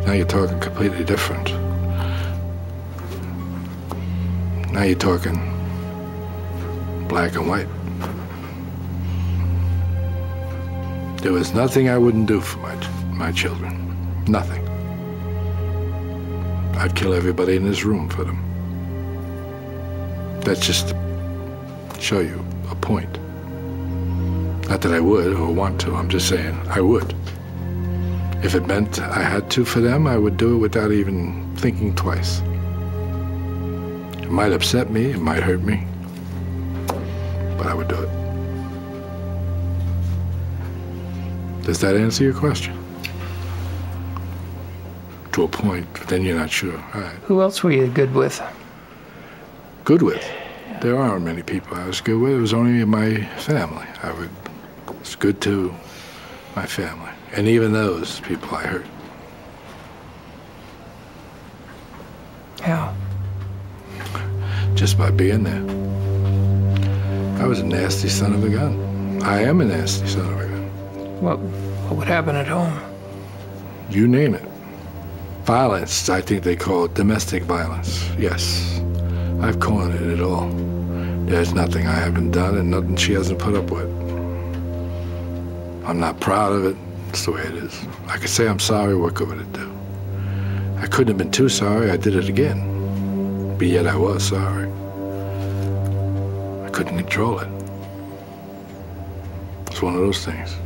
Now 0.04 0.12
you're 0.12 0.26
talking 0.26 0.58
completely 0.58 1.04
different. 1.04 1.52
Now 4.72 4.82
you're 4.82 4.98
talking 4.98 5.36
black 7.06 7.36
and 7.36 7.48
white. 7.48 7.68
There 11.18 11.32
was 11.32 11.54
nothing 11.54 11.88
I 11.88 11.96
wouldn't 11.96 12.26
do 12.26 12.40
for 12.40 12.58
my, 12.58 12.74
my 13.12 13.30
children. 13.30 14.24
Nothing. 14.26 14.66
I'd 16.76 16.96
kill 16.96 17.14
everybody 17.14 17.54
in 17.54 17.62
this 17.62 17.84
room 17.84 18.08
for 18.08 18.24
them. 18.24 18.40
That's 20.40 20.66
just 20.66 20.92
show 22.04 22.20
you 22.20 22.44
a 22.70 22.74
point. 22.74 23.18
Not 24.68 24.82
that 24.82 24.92
I 24.92 25.00
would 25.00 25.32
or 25.32 25.50
want 25.50 25.80
to, 25.82 25.94
I'm 25.94 26.10
just 26.10 26.28
saying 26.28 26.54
I 26.68 26.82
would. 26.82 27.14
If 28.44 28.54
it 28.54 28.66
meant 28.66 29.00
I 29.00 29.22
had 29.22 29.50
to 29.52 29.64
for 29.64 29.80
them, 29.80 30.06
I 30.06 30.18
would 30.18 30.36
do 30.36 30.54
it 30.54 30.58
without 30.58 30.92
even 30.92 31.56
thinking 31.56 31.94
twice. 31.94 32.40
It 34.22 34.30
might 34.30 34.52
upset 34.52 34.90
me, 34.90 35.12
it 35.12 35.18
might 35.18 35.42
hurt 35.42 35.62
me, 35.62 35.86
but 37.56 37.66
I 37.68 37.72
would 37.72 37.88
do 37.88 38.02
it. 38.02 38.10
Does 41.64 41.80
that 41.80 41.96
answer 41.96 42.22
your 42.22 42.34
question? 42.34 42.76
To 45.32 45.44
a 45.44 45.48
point, 45.48 45.86
but 45.94 46.08
then 46.08 46.22
you're 46.22 46.36
not 46.36 46.50
sure. 46.50 46.76
Right. 46.94 47.16
Who 47.22 47.40
else 47.40 47.62
were 47.62 47.72
you 47.72 47.86
good 47.86 48.12
with? 48.12 48.42
Good 49.84 50.02
with? 50.02 50.22
There 50.80 50.96
aren't 50.98 51.24
many 51.24 51.42
people 51.42 51.76
I 51.76 51.86
was 51.86 52.00
good 52.00 52.20
with. 52.20 52.32
It 52.32 52.40
was 52.40 52.52
only 52.52 52.84
my 52.84 53.24
family. 53.38 53.86
I 54.02 54.12
would, 54.12 54.30
was 54.98 55.16
good 55.16 55.40
to 55.42 55.74
my 56.56 56.66
family. 56.66 57.10
And 57.32 57.48
even 57.48 57.72
those 57.72 58.20
people 58.20 58.54
I 58.54 58.66
hurt. 58.66 58.86
How? 62.60 62.94
Just 64.74 64.98
by 64.98 65.10
being 65.10 65.42
there. 65.44 65.62
I 67.42 67.46
was 67.46 67.60
a 67.60 67.64
nasty 67.64 68.08
son 68.08 68.32
of 68.32 68.44
a 68.44 68.48
gun. 68.48 69.22
I 69.22 69.42
am 69.42 69.60
a 69.60 69.64
nasty 69.64 70.06
son 70.06 70.32
of 70.32 70.40
a 70.40 70.44
gun. 70.46 71.22
What, 71.22 71.38
what 71.38 71.96
would 71.96 72.08
happen 72.08 72.36
at 72.36 72.46
home? 72.46 72.78
You 73.90 74.08
name 74.08 74.34
it. 74.34 74.48
Violence, 75.44 76.08
I 76.08 76.20
think 76.20 76.42
they 76.42 76.56
call 76.56 76.86
it 76.86 76.94
domestic 76.94 77.42
violence. 77.42 78.08
Yes. 78.18 78.80
I've 79.44 79.60
cornered 79.60 80.00
it 80.00 80.22
all. 80.22 80.48
There's 81.26 81.52
nothing 81.52 81.86
I 81.86 81.92
haven't 81.92 82.30
done 82.30 82.56
and 82.56 82.70
nothing 82.70 82.96
she 82.96 83.12
hasn't 83.12 83.38
put 83.38 83.54
up 83.54 83.70
with. 83.70 83.90
I'm 85.84 86.00
not 86.00 86.18
proud 86.18 86.54
of 86.54 86.64
it. 86.64 86.76
It's 87.10 87.26
the 87.26 87.32
way 87.32 87.42
it 87.42 87.54
is. 87.54 87.78
I 88.06 88.16
could 88.16 88.30
say 88.30 88.48
I'm 88.48 88.58
sorry, 88.58 88.96
what 88.96 89.12
good 89.12 89.28
would 89.28 89.40
it 89.40 89.52
do? 89.52 89.70
I 90.78 90.86
couldn't 90.86 91.08
have 91.08 91.18
been 91.18 91.30
too 91.30 91.50
sorry, 91.50 91.90
I 91.90 91.98
did 91.98 92.16
it 92.16 92.26
again. 92.26 93.56
But 93.58 93.66
yet 93.66 93.86
I 93.86 93.94
was 93.96 94.26
sorry. 94.26 94.66
I 96.64 96.70
couldn't 96.70 96.96
control 96.96 97.38
it. 97.40 97.48
It's 99.66 99.82
one 99.82 99.94
of 99.94 100.00
those 100.00 100.24
things. 100.24 100.56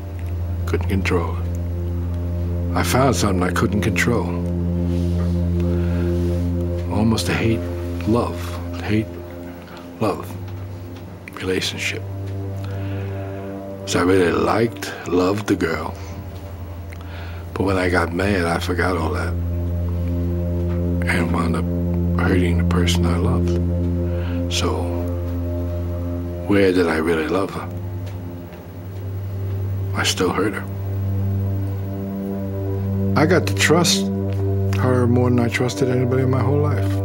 Couldn't 0.67 0.89
control 0.89 1.37
it. 1.37 2.77
I 2.77 2.85
found 2.85 3.17
something 3.17 3.43
I 3.43 3.51
couldn't 3.51 3.81
control. 3.81 4.29
Almost 6.95 7.29
a 7.29 7.35
hate, 7.35 7.59
love, 8.07 8.58
hate, 8.89 9.07
love 10.01 10.27
relationship. 11.37 12.03
So 13.87 14.01
I 14.01 14.03
really 14.03 14.33
liked, 14.33 14.93
loved 15.09 15.47
the 15.47 15.57
girl. 15.57 15.95
But 17.53 17.65
when 17.65 17.77
I 17.77 17.91
got 17.91 18.15
mad, 18.15 18.47
I 18.47 18.59
forgot 18.59 18.97
all 18.97 19.11
that 19.13 19.35
and 21.09 21.33
wound 21.33 21.57
up 21.57 21.65
hurting 22.19 22.59
the 22.59 22.65
person 22.65 23.05
I 23.05 23.17
loved. 23.19 24.53
So, 24.53 24.83
where 26.47 26.73
did 26.73 26.89
I 26.89 26.97
really 26.97 27.29
love 27.29 27.51
her? 27.51 27.69
I 29.95 30.03
still 30.05 30.31
hurt 30.31 30.55
her. 30.55 30.65
I 33.17 33.27
got 33.27 33.47
to 33.49 33.55
trust 33.55 34.07
her 34.79 35.07
more 35.07 35.29
than 35.29 35.41
I 35.41 35.49
trusted 35.49 35.91
anybody 35.91 36.23
in 36.23 36.31
my 36.31 36.41
whole 36.43 36.61
life. 36.61 36.98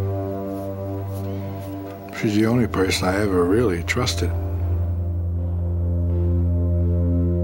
She's 2.24 2.36
the 2.36 2.46
only 2.46 2.68
person 2.68 3.06
I 3.06 3.20
ever 3.20 3.44
really 3.44 3.84
trusted. 3.84 4.30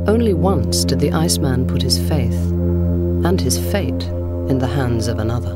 Only 0.08 0.34
once 0.34 0.86
did 0.86 1.02
the 1.02 1.12
Iceman 1.12 1.68
put 1.68 1.82
his 1.82 2.00
faith 2.08 2.42
and 3.26 3.42
his 3.42 3.58
fate 3.74 4.04
in 4.48 4.58
the 4.58 4.68
hands 4.68 5.10
of 5.10 5.20
another. 5.20 5.52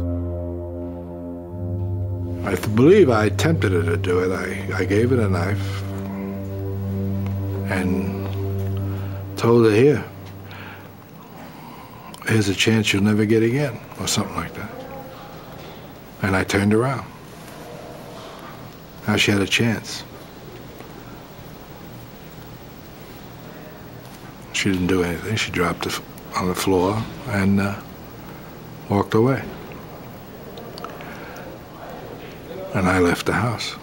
I 2.45 2.55
believe 2.75 3.09
I 3.09 3.29
tempted 3.29 3.71
her 3.71 3.83
to 3.83 3.95
do 3.95 4.19
it. 4.19 4.33
I, 4.33 4.79
I 4.79 4.83
gave 4.83 5.11
her 5.11 5.21
a 5.21 5.29
knife 5.29 5.83
and 7.71 8.27
told 9.37 9.63
her, 9.63 9.71
here, 9.71 10.03
here's 12.27 12.49
a 12.49 12.53
chance 12.53 12.91
you'll 12.91 13.03
never 13.03 13.23
get 13.23 13.41
again, 13.41 13.79
or 14.01 14.07
something 14.09 14.35
like 14.35 14.53
that. 14.55 14.69
And 16.23 16.35
I 16.35 16.43
turned 16.43 16.73
around. 16.73 17.12
Now 19.07 19.17
she 19.17 19.31
had 19.31 19.41
a 19.41 19.47
chance. 19.47 20.03
She 24.53 24.71
didn't 24.71 24.87
do 24.87 25.03
anything. 25.03 25.35
She 25.35 25.51
dropped 25.51 25.85
it 25.85 25.99
on 26.37 26.47
the 26.47 26.55
floor 26.55 27.03
and 27.27 27.59
uh, 27.59 27.75
walked 28.89 29.13
away. 29.13 29.43
And 32.73 32.87
I 32.87 32.99
left 32.99 33.25
the 33.25 33.33
house. 33.33 33.75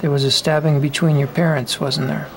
There 0.00 0.10
was 0.10 0.24
a 0.24 0.30
stabbing 0.30 0.80
between 0.80 1.16
your 1.16 1.28
parents, 1.28 1.78
wasn't 1.78 2.08
there? 2.08 2.28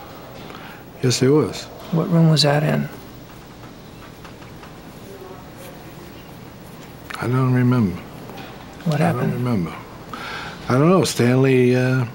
Yes, 1.01 1.19
there 1.19 1.31
was. 1.31 1.63
What 1.91 2.09
room 2.09 2.29
was 2.29 2.43
that 2.43 2.61
in? 2.61 2.87
I 7.19 7.27
don't 7.27 7.53
remember. 7.53 7.99
What 8.85 8.99
happened? 8.99 9.23
I 9.23 9.25
don't 9.31 9.43
remember. 9.43 9.75
I 10.67 10.73
don't 10.73 10.89
know. 10.89 11.03
Stanley 11.03 11.75
uh, 11.75 12.05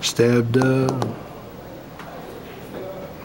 stabbed 0.00 0.56
uh, 0.56 0.88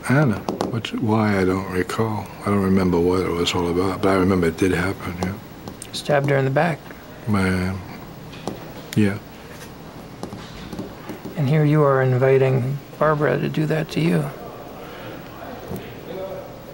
Anna. 0.10 0.40
Which, 0.72 0.94
why, 0.94 1.38
I 1.38 1.46
don't 1.46 1.70
recall. 1.72 2.26
I 2.42 2.46
don't 2.46 2.64
remember 2.64 3.00
what 3.00 3.22
it 3.22 3.30
was 3.30 3.54
all 3.54 3.70
about, 3.70 4.02
but 4.02 4.10
I 4.10 4.16
remember 4.16 4.48
it 4.48 4.58
did 4.58 4.72
happen, 4.72 5.16
yeah. 5.22 5.34
Stabbed 5.92 6.30
her 6.30 6.38
in 6.38 6.46
the 6.46 6.52
back. 6.52 6.80
My, 7.28 7.76
yeah. 8.96 9.18
And 11.36 11.48
here 11.48 11.66
you 11.66 11.84
are 11.84 12.02
inviting 12.02 12.78
Barbara 12.98 13.38
to 13.38 13.50
do 13.50 13.66
that 13.66 13.90
to 13.92 14.00
you. 14.00 14.24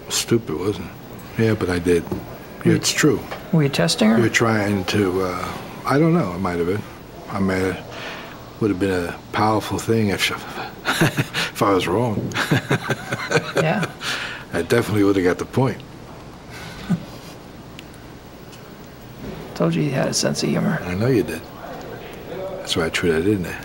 Stupid, 0.08 0.56
wasn't 0.56 0.86
it? 0.86 1.42
Yeah, 1.42 1.54
but 1.54 1.68
I 1.68 1.78
did. 1.80 2.04
Yeah, 2.64 2.74
it's 2.74 2.92
true. 2.92 3.20
Were 3.52 3.64
you 3.64 3.68
testing 3.68 4.08
her? 4.08 4.16
You 4.16 4.22
were 4.22 4.28
her? 4.28 4.34
trying 4.34 4.84
to, 4.84 5.22
uh, 5.22 5.58
I 5.84 5.98
don't 5.98 6.14
know, 6.14 6.34
it 6.34 6.38
might 6.38 6.58
have 6.58 6.68
been. 6.68 6.82
I 7.30 7.38
may 7.40 7.58
have, 7.60 8.60
would 8.60 8.70
have 8.70 8.80
been 8.80 9.08
a 9.08 9.18
powerful 9.32 9.78
thing 9.78 10.08
if, 10.08 10.30
if 11.50 11.62
I 11.62 11.72
was 11.72 11.86
wrong. 11.86 12.32
Yeah. 13.56 13.90
I 14.52 14.62
definitely 14.62 15.02
would 15.02 15.16
have 15.16 15.24
got 15.24 15.38
the 15.38 15.44
point. 15.44 15.80
Told 19.54 19.74
you 19.74 19.82
you 19.82 19.90
had 19.90 20.08
a 20.08 20.14
sense 20.14 20.42
of 20.44 20.48
humor. 20.48 20.78
I 20.82 20.94
know 20.94 21.08
you 21.08 21.24
did. 21.24 21.42
That's 22.28 22.76
why 22.76 22.86
I 22.86 22.90
that 22.90 23.26
in 23.26 23.42
there. 23.42 23.60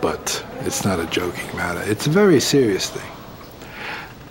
But 0.00 0.44
it's 0.60 0.84
not 0.84 1.00
a 1.00 1.06
joking 1.06 1.56
matter. 1.56 1.82
It's 1.82 2.06
a 2.06 2.10
very 2.10 2.38
serious 2.38 2.88
thing. 2.88 3.10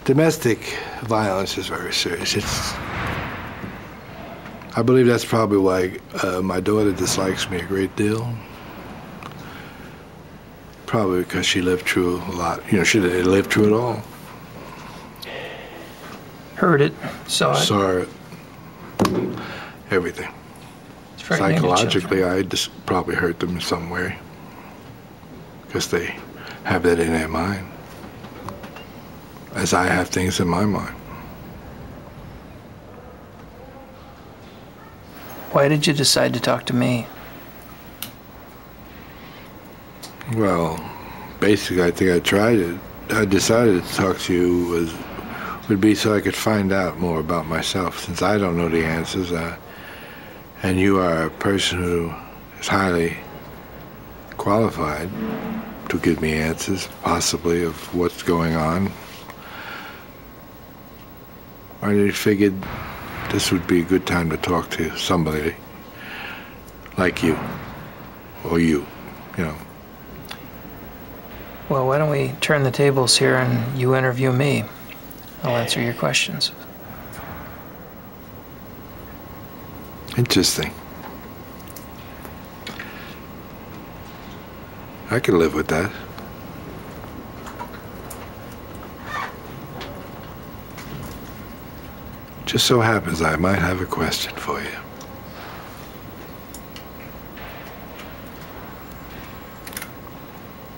Domestic 0.06 0.78
violence 1.02 1.58
is 1.58 1.68
very 1.68 1.94
serious. 1.94 2.36
It's. 2.36 2.74
I 4.74 4.82
believe 4.84 5.06
that's 5.06 5.26
probably 5.26 5.58
why 5.58 5.98
uh, 6.24 6.42
my 6.42 6.62
daughter 6.62 6.94
dislikes 6.94 7.50
me 7.50 7.60
a 7.60 7.66
great 7.66 7.94
deal. 7.96 8.34
Probably 10.86 11.24
because 11.24 11.46
she 11.46 11.62
lived 11.62 11.88
through 11.88 12.18
a 12.18 12.32
lot. 12.32 12.64
You 12.72 12.80
know, 12.80 12.84
she 12.84 13.00
lived 13.00 13.52
through 13.52 13.68
it 13.68 13.74
all. 13.74 14.02
Heard 16.56 16.82
it, 16.82 16.94
saw 17.28 17.54
it. 17.54 17.58
Saw 17.58 17.98
it. 17.98 18.10
Everything. 19.90 20.32
Psychologically. 21.18 22.24
I 22.24 22.44
just 22.44 22.70
probably 22.86 23.16
hurt 23.16 23.40
them 23.40 23.56
in 23.56 23.62
some 23.62 23.90
way 23.90 24.18
because 25.66 25.90
they 25.90 26.16
have 26.64 26.84
that 26.84 27.00
in 27.00 27.12
their 27.12 27.28
mind, 27.28 27.66
as 29.54 29.74
I 29.74 29.86
have 29.86 30.10
things 30.10 30.40
in 30.40 30.48
my 30.48 30.66
mind. 30.66 30.96
Why 35.52 35.68
did 35.68 35.86
you 35.86 35.94
decide 35.94 36.34
to 36.34 36.40
talk 36.40 36.66
to 36.68 36.74
me? 36.74 37.08
Well, 40.36 40.80
basically, 41.42 41.84
I 41.84 41.92
think 41.92 42.12
I 42.12 42.20
tried 42.20 42.60
it. 42.60 42.80
I 43.10 43.26
decided 43.26 43.84
to 43.84 43.94
talk 43.94 44.18
to 44.20 44.34
you 44.34 44.68
was 44.68 44.94
would 45.68 45.82
be 45.82 45.94
so 45.96 46.14
I 46.16 46.22
could 46.22 46.36
find 46.36 46.72
out 46.72 47.00
more 47.00 47.20
about 47.20 47.46
myself, 47.48 48.00
since 48.00 48.22
I 48.22 48.38
don't 48.38 48.58
know 48.58 48.68
the 48.68 48.84
answers, 48.84 49.32
uh, 49.32 49.56
and 50.64 50.80
you 50.80 51.00
are 51.00 51.26
a 51.26 51.30
person 51.30 51.80
who 51.80 52.14
is 52.60 52.68
highly 52.68 53.18
qualified 54.38 55.10
to 55.90 56.00
give 56.00 56.22
me 56.22 56.34
answers, 56.34 56.88
possibly 57.04 57.64
of 57.64 57.76
what's 57.96 58.24
going 58.24 58.56
on. 58.56 58.92
I 61.82 62.10
figured 62.12 62.56
this 63.32 63.52
would 63.52 63.66
be 63.66 63.80
a 63.80 63.84
good 63.84 64.06
time 64.06 64.30
to 64.30 64.38
talk 64.38 64.70
to 64.72 64.96
somebody 64.98 65.56
like 66.98 67.24
you, 67.24 67.40
or 68.44 68.60
you, 68.60 68.86
you 69.38 69.46
know. 69.46 69.56
Well, 71.70 71.88
why 71.88 71.98
don't 71.98 72.10
we 72.10 72.34
turn 72.42 72.64
the 72.64 72.72
tables 72.72 73.18
here 73.18 73.38
and 73.38 73.80
you 73.80 73.96
interview 73.96 74.34
me? 74.34 74.66
I'll 75.44 75.56
answer 75.56 75.82
your 75.82 75.94
questions. 75.94 76.52
Interesting. 80.18 80.74
I 85.10 85.20
could 85.20 85.36
live 85.36 85.54
with 85.54 85.68
that. 85.70 85.92
Just 92.52 92.68
so 92.68 92.82
happens 92.82 93.22
I 93.22 93.38
might 93.38 93.60
have 93.60 93.80
a 93.80 93.86
question 93.86 94.36
for 94.36 94.62
you. 94.62 94.68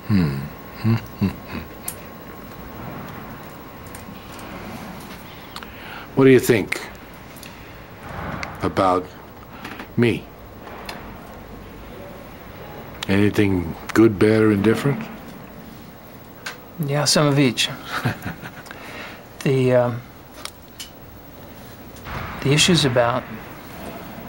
Hmm. 0.06 0.36
what 6.14 6.26
do 6.26 6.30
you 6.30 6.40
think 6.40 6.80
about 8.62 9.08
me? 9.98 10.24
Anything 13.08 13.76
good, 13.96 14.20
bad, 14.20 14.44
or 14.44 14.52
indifferent? 14.52 15.04
Yeah, 16.86 17.06
some 17.06 17.26
of 17.26 17.40
each. 17.40 17.68
the 19.44 19.74
um, 19.74 20.02
the 22.44 22.52
issues 22.52 22.84
about 22.84 23.24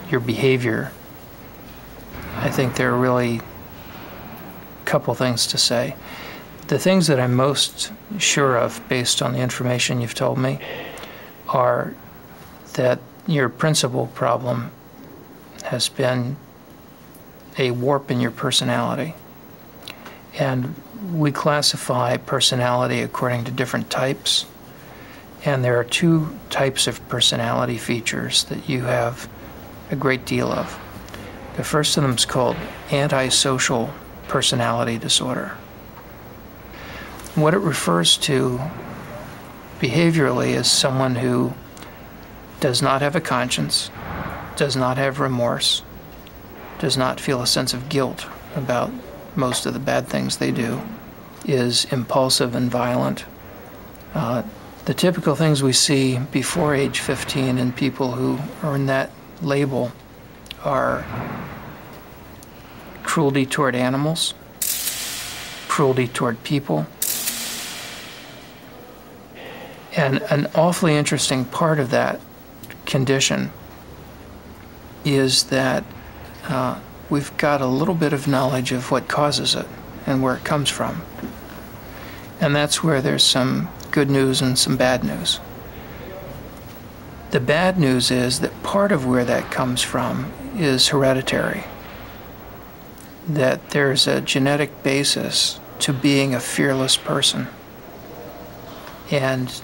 your 0.08 0.20
behavior, 0.20 0.92
I 2.36 2.48
think 2.48 2.76
there 2.76 2.92
are 2.92 2.98
really 2.98 3.38
a 3.38 4.84
couple 4.84 5.12
things 5.14 5.48
to 5.48 5.58
say. 5.58 5.96
The 6.68 6.78
things 6.78 7.08
that 7.08 7.18
I'm 7.18 7.34
most 7.34 7.92
sure 8.18 8.56
of, 8.56 8.80
based 8.88 9.20
on 9.20 9.32
the 9.32 9.40
information 9.40 10.00
you've 10.00 10.14
told 10.14 10.38
me, 10.38 10.60
are 11.48 11.94
that 12.74 13.00
your 13.26 13.48
principal 13.48 14.06
problem 14.08 14.70
has 15.64 15.88
been 15.88 16.36
a 17.58 17.72
warp 17.72 18.10
in 18.10 18.20
your 18.20 18.30
personality. 18.30 19.14
And 20.38 20.74
we 21.12 21.32
classify 21.32 22.16
personality 22.16 23.00
according 23.00 23.44
to 23.44 23.50
different 23.50 23.90
types. 23.90 24.46
And 25.44 25.62
there 25.62 25.78
are 25.78 25.84
two 25.84 26.38
types 26.48 26.86
of 26.86 27.06
personality 27.08 27.76
features 27.76 28.44
that 28.44 28.68
you 28.68 28.82
have 28.84 29.28
a 29.90 29.96
great 29.96 30.24
deal 30.24 30.50
of. 30.50 30.78
The 31.56 31.64
first 31.64 31.96
of 31.96 32.02
them 32.02 32.12
is 32.14 32.24
called 32.24 32.56
antisocial 32.90 33.92
personality 34.28 34.98
disorder. 34.98 35.48
What 37.34 37.54
it 37.54 37.58
refers 37.58 38.16
to 38.18 38.60
behaviorally 39.80 40.54
is 40.54 40.70
someone 40.70 41.14
who 41.14 41.52
does 42.60 42.80
not 42.80 43.02
have 43.02 43.14
a 43.14 43.20
conscience, 43.20 43.90
does 44.56 44.76
not 44.76 44.96
have 44.96 45.20
remorse, 45.20 45.82
does 46.78 46.96
not 46.96 47.20
feel 47.20 47.42
a 47.42 47.46
sense 47.46 47.74
of 47.74 47.88
guilt 47.88 48.26
about 48.56 48.90
most 49.36 49.66
of 49.66 49.74
the 49.74 49.80
bad 49.80 50.06
things 50.06 50.38
they 50.38 50.50
do, 50.50 50.80
is 51.44 51.84
impulsive 51.86 52.54
and 52.54 52.70
violent. 52.70 53.24
Uh, 54.14 54.42
the 54.84 54.94
typical 54.94 55.34
things 55.34 55.62
we 55.62 55.72
see 55.72 56.18
before 56.30 56.74
age 56.74 57.00
15 57.00 57.58
in 57.58 57.72
people 57.72 58.12
who 58.12 58.38
earn 58.62 58.86
that 58.86 59.10
label 59.40 59.90
are 60.62 61.04
cruelty 63.02 63.46
toward 63.46 63.74
animals, 63.74 64.34
cruelty 65.68 66.06
toward 66.08 66.42
people. 66.44 66.86
And 69.96 70.20
an 70.22 70.48
awfully 70.54 70.96
interesting 70.96 71.44
part 71.46 71.78
of 71.78 71.90
that 71.90 72.20
condition 72.84 73.52
is 75.04 75.44
that 75.44 75.84
uh, 76.48 76.78
we've 77.08 77.34
got 77.38 77.60
a 77.60 77.66
little 77.66 77.94
bit 77.94 78.12
of 78.12 78.28
knowledge 78.28 78.72
of 78.72 78.90
what 78.90 79.08
causes 79.08 79.54
it 79.54 79.66
and 80.06 80.22
where 80.22 80.36
it 80.36 80.44
comes 80.44 80.68
from. 80.68 81.00
And 82.40 82.54
that's 82.54 82.82
where 82.82 83.00
there's 83.00 83.22
some 83.22 83.70
good 83.94 84.10
news 84.10 84.42
and 84.42 84.58
some 84.58 84.76
bad 84.76 85.04
news. 85.04 85.38
The 87.30 87.38
bad 87.38 87.78
news 87.78 88.10
is 88.10 88.40
that 88.40 88.62
part 88.64 88.90
of 88.90 89.06
where 89.06 89.24
that 89.24 89.52
comes 89.52 89.82
from 89.82 90.32
is 90.56 90.88
hereditary. 90.88 91.62
That 93.28 93.70
there's 93.70 94.08
a 94.08 94.20
genetic 94.20 94.82
basis 94.82 95.60
to 95.78 95.92
being 95.92 96.34
a 96.34 96.40
fearless 96.40 96.96
person. 96.96 97.46
And 99.12 99.62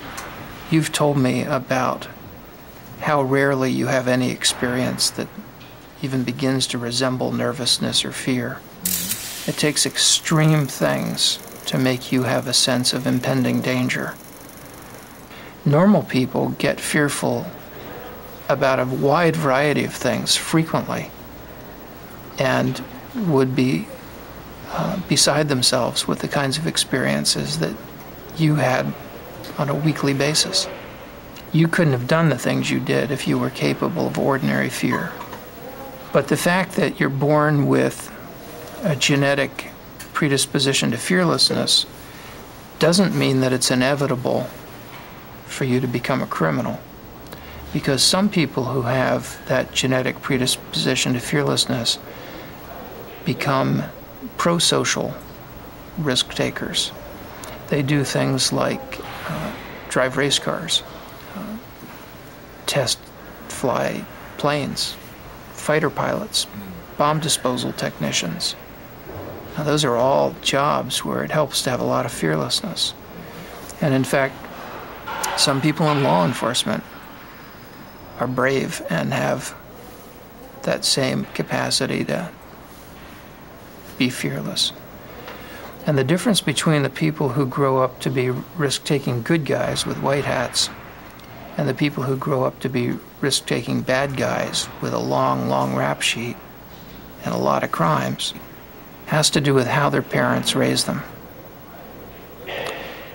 you've 0.71 0.93
told 0.93 1.19
me 1.19 1.43
about 1.43 2.07
how 3.01 3.23
rarely 3.23 3.73
you 3.73 3.89
have 3.89 4.07
any 4.07 4.31
experience 4.31 5.11
that 5.11 5.27
even 6.03 6.23
begins 6.23 6.69
to 6.69 6.79
resemble 6.79 7.33
nervousness 7.33 8.05
or 8.05 8.13
fear. 8.13 8.61
Mm-hmm. 8.85 9.51
It 9.51 9.57
takes 9.57 9.87
extreme 9.87 10.67
things 10.69 11.41
to 11.71 11.79
make 11.79 12.11
you 12.11 12.25
have 12.25 12.49
a 12.49 12.53
sense 12.53 12.93
of 12.93 13.07
impending 13.07 13.61
danger. 13.61 14.13
Normal 15.65 16.03
people 16.03 16.49
get 16.59 16.81
fearful 16.81 17.47
about 18.49 18.81
a 18.81 18.85
wide 18.85 19.37
variety 19.37 19.85
of 19.85 19.95
things 19.95 20.35
frequently 20.35 21.13
and 22.41 22.83
would 23.15 23.55
be 23.55 23.87
uh, 24.71 24.99
beside 25.09 25.49
themselves 25.49 26.09
with 26.09 26.19
the 26.19 26.27
kinds 26.27 26.59
of 26.59 26.67
experiences 26.67 27.61
that 27.61 27.77
you 28.37 28.57
had 28.57 28.93
on 29.57 29.69
a 29.69 29.75
weekly 29.75 30.13
basis. 30.13 30.67
You 31.53 31.69
couldn't 31.69 31.93
have 31.93 32.09
done 32.09 32.31
the 32.31 32.39
things 32.39 32.69
you 32.69 32.81
did 32.81 33.13
if 33.13 33.29
you 33.29 33.39
were 33.39 33.51
capable 33.51 34.09
of 34.09 34.19
ordinary 34.19 34.71
fear. 34.71 35.13
But 36.13 36.27
the 36.27 36.37
fact 36.37 36.73
that 36.73 36.99
you're 36.99 37.11
born 37.11 37.69
with 37.69 38.13
a 38.83 38.97
genetic 38.97 39.70
predisposition 40.13 40.91
to 40.91 40.97
fearlessness 40.97 41.87
doesn't 42.79 43.17
mean 43.17 43.41
that 43.41 43.53
it's 43.53 43.71
inevitable 43.71 44.47
for 45.47 45.65
you 45.65 45.81
to 45.81 45.87
become 45.87 46.23
a 46.23 46.27
criminal. 46.27 46.81
Because 47.73 48.03
some 48.03 48.29
people 48.29 48.65
who 48.65 48.83
have 48.83 49.41
that 49.47 49.73
genetic 49.73 50.21
predisposition 50.23 51.13
to 51.13 51.21
fearlessness 51.21 51.99
become 53.25 53.85
pro 54.37 54.59
social 54.59 55.15
risk 55.99 56.35
takers. 56.35 56.93
They 57.69 57.83
do 57.83 58.05
things 58.05 58.53
like 58.53 59.01
uh, 59.29 59.53
drive 59.89 60.17
race 60.17 60.39
cars, 60.39 60.83
uh, 61.37 61.57
test 62.67 62.99
fly 63.49 64.05
planes, 64.39 64.97
fighter 65.53 65.91
pilots, 65.91 66.47
bomb 66.97 67.21
disposal 67.21 67.73
technicians. 67.73 68.57
Now, 69.57 69.65
those 69.65 69.85
are 69.85 69.97
all 69.97 70.35
jobs 70.43 71.05
where 71.05 71.25
it 71.25 71.31
helps 71.31 71.63
to 71.63 71.71
have 71.71 71.81
a 71.81 71.85
lot 71.85 72.07
of 72.07 72.13
fearlessness. 72.13 72.95
And 73.81 73.95
in 73.95 74.05
fact, 74.05 74.35
some 75.39 75.61
people 75.61 75.91
in 75.91 76.03
law 76.03 76.25
enforcement 76.25 76.85
are 78.19 78.27
brave 78.27 78.83
and 78.91 79.13
have 79.13 79.55
that 80.63 80.85
same 80.85 81.25
capacity 81.35 82.05
to 82.05 82.31
be 83.99 84.11
fearless. 84.11 84.73
And 85.87 85.97
the 85.97 86.05
difference 86.05 86.41
between 86.41 86.83
the 86.83 86.91
people 86.91 87.31
who 87.31 87.47
grow 87.47 87.79
up 87.79 88.01
to 88.01 88.11
be 88.11 88.31
risk 88.31 88.85
taking 88.85 89.23
good 89.23 89.47
guys 89.47 89.87
with 89.87 89.99
white 90.03 90.25
hats 90.25 90.69
and 91.57 91.69
the 91.69 91.75
people 91.75 92.05
who 92.05 92.17
grow 92.17 92.45
up 92.45 92.61
to 92.61 92.69
be 92.69 92.97
risk 93.21 93.47
taking 93.47 93.81
bad 93.81 94.17
guys 94.17 94.69
with 94.83 94.93
a 94.93 94.99
long, 94.99 95.49
long 95.49 95.75
rap 95.75 96.03
sheet 96.03 96.37
and 97.25 97.35
a 97.35 97.39
lot 97.39 97.65
of 97.65 97.73
crimes 97.73 98.35
has 99.11 99.29
to 99.29 99.41
do 99.41 99.53
with 99.53 99.67
how 99.67 99.91
their 99.91 100.03
parents 100.03 100.55
raise 100.55 100.85
them. 100.85 101.03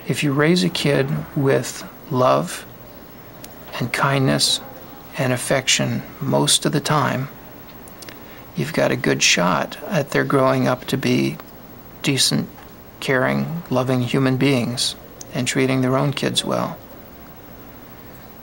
If 0.10 0.24
you 0.24 0.34
raise 0.34 0.62
a 0.62 0.70
kid 0.70 1.10
with 1.38 1.90
love 2.12 2.66
and 3.80 3.94
kindness 3.94 4.60
and 5.18 5.32
affection 5.32 6.04
most 6.20 6.66
of 6.66 6.74
the 6.74 6.82
time, 6.82 7.30
you've 8.58 8.74
got 8.74 8.92
a 8.92 8.98
good 8.98 9.24
shot 9.24 9.78
at 9.88 10.10
their 10.10 10.26
growing 10.26 10.68
up 10.68 10.84
to 10.88 10.98
be 10.98 11.38
decent, 12.04 12.50
caring, 13.00 13.64
loving 13.70 14.02
human 14.02 14.36
beings 14.36 14.98
and 15.34 15.48
treating 15.48 15.80
their 15.80 15.96
own 15.96 16.12
kids 16.12 16.44
well. 16.44 16.78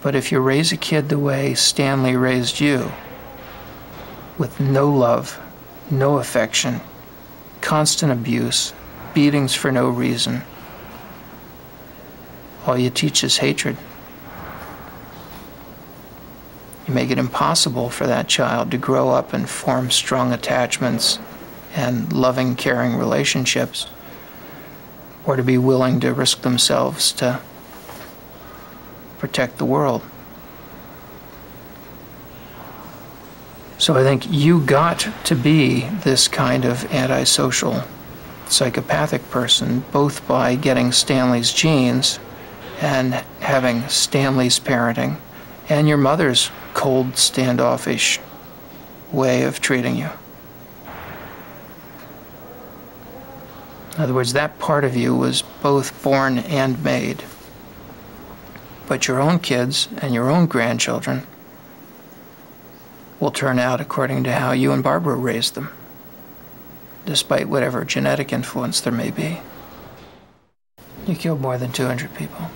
But 0.01 0.15
if 0.15 0.33
you 0.33 0.41
raise 0.41 0.73
a 0.73 0.79
kid 0.79 1.11
the 1.11 1.19
way 1.19 1.53
Stanley 1.53 2.17
raised 2.17 2.61
you, 2.61 2.91
with 4.39 4.59
no 4.59 4.91
love, 4.91 5.39
no 5.91 6.17
affection, 6.17 6.81
constant 7.73 8.12
abuse, 8.12 8.75
beatings 9.14 9.55
for 9.55 9.73
no 9.73 9.89
reason, 9.89 10.43
all 12.66 12.77
you 12.77 12.91
teach 12.91 13.25
is 13.25 13.39
hatred. 13.39 13.75
You 16.87 16.93
make 16.93 17.09
it 17.09 17.16
impossible 17.16 17.89
for 17.89 18.07
that 18.07 18.29
child 18.29 18.73
to 18.73 18.77
grow 18.77 19.09
up 19.09 19.33
and 19.33 19.49
form 19.49 19.91
strong 19.91 20.35
attachments 20.35 21.18
and 21.75 22.12
loving, 22.12 22.57
caring 22.57 22.97
relationships, 22.97 23.87
or 25.25 25.37
to 25.37 25.43
be 25.43 25.57
willing 25.57 25.99
to 26.01 26.12
risk 26.12 26.43
themselves 26.43 27.11
to 27.12 27.41
protect 29.18 29.57
the 29.57 29.64
world. 29.64 30.03
So 33.83 33.97
I 33.97 34.05
think 34.05 34.30
you 34.30 34.61
got 34.61 35.09
to 35.24 35.35
be 35.35 35.80
this 36.05 36.28
kind 36.28 36.64
of 36.64 36.85
antisocial 36.95 37.83
psychopathic 38.47 39.28
person, 39.28 39.83
both 39.91 40.24
by 40.28 40.55
getting 40.55 40.93
Stanley's 40.93 41.53
genes 41.53 42.20
and 42.80 43.12
having 43.41 43.89
Stanley's 43.89 44.61
parenting 44.61 45.16
and 45.68 45.89
your 45.89 45.97
mother's 45.97 46.49
cold, 46.74 47.16
standoffish 47.16 48.20
way 49.11 49.43
of 49.43 49.61
treating 49.61 49.97
you. 49.97 50.11
In 53.97 54.03
other 54.03 54.14
words, 54.14 54.33
that 54.35 54.61
part 54.61 54.85
of 54.85 54.95
you 54.95 55.12
was 55.16 55.43
both 55.61 56.05
born 56.05 56.39
and 56.39 56.80
made. 56.85 57.24
But 58.87 59.09
your 59.09 59.20
own 59.20 59.41
kids 59.41 59.89
and 60.01 60.14
your 60.14 60.30
own 60.30 60.47
grandchildren 60.47 61.26
will 63.23 63.31
turn 63.31 63.57
out 63.57 63.81
according 63.81 64.25
to 64.25 64.33
how 64.33 64.51
you 64.51 64.73
and 64.73 64.83
Barbara 64.83 65.14
raised 65.14 65.55
them, 65.55 65.70
despite 67.07 67.49
whatever 67.49 67.85
genetic 67.85 68.33
influence 68.33 68.81
there 68.81 68.93
may 68.93 69.12
be. 69.12 69.41
You 71.07 71.14
killed 71.14 71.41
more 71.41 71.57
than 71.57 71.70
200 71.70 72.12
people. 72.16 72.51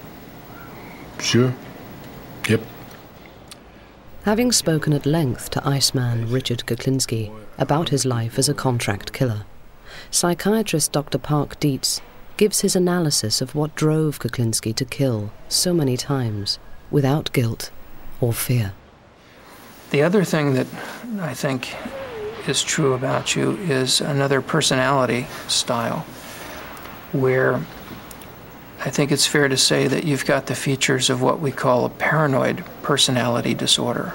Sure. 1.21 1.55
Yep. 2.49 2.61
Having 4.25 4.51
spoken 4.51 4.93
at 4.93 5.07
length 5.07 5.51
to 5.51 5.67
Iceman 5.67 6.29
Richard 6.33 6.64
Kuklinski 6.67 7.33
about 7.59 7.91
his 7.91 8.05
life 8.05 8.37
as 8.37 8.49
a 8.49 8.55
contract 8.55 9.12
killer, 9.12 9.45
psychiatrist 10.11 10.91
Dr. 10.91 11.19
Park 11.19 11.61
Dietz 11.61 12.01
gives 12.37 12.62
his 12.62 12.75
analysis 12.75 13.41
of 13.41 13.55
what 13.55 13.77
drove 13.77 14.19
Kuklinski 14.19 14.75
to 14.75 14.85
kill 14.85 15.31
so 15.49 15.73
many 15.73 15.97
times 15.97 16.59
without 16.91 17.33
guilt 17.33 17.71
or 18.21 18.33
fear. 18.33 18.73
The 19.91 20.03
other 20.03 20.24
thing 20.24 20.55
that 20.55 20.66
I 21.20 21.34
think 21.34 21.74
is 22.49 22.62
true 22.62 22.95
about 22.95 23.37
you 23.37 23.53
is 23.53 24.01
another 24.01 24.41
personality 24.41 25.26
style 25.49 26.01
where 27.12 27.61
I 28.84 28.91
think 28.91 29.11
it's 29.11 29.26
fair 29.26 29.49
to 29.49 29.57
say 29.57 29.89
that 29.89 30.05
you've 30.05 30.26
got 30.26 30.47
the 30.47 30.55
features 30.55 31.09
of 31.09 31.22
what 31.22 31.41
we 31.41 31.51
call 31.51 31.84
a 31.84 31.91
paranoid 31.91 32.64
personality 32.82 33.55
disorder. 33.55 34.12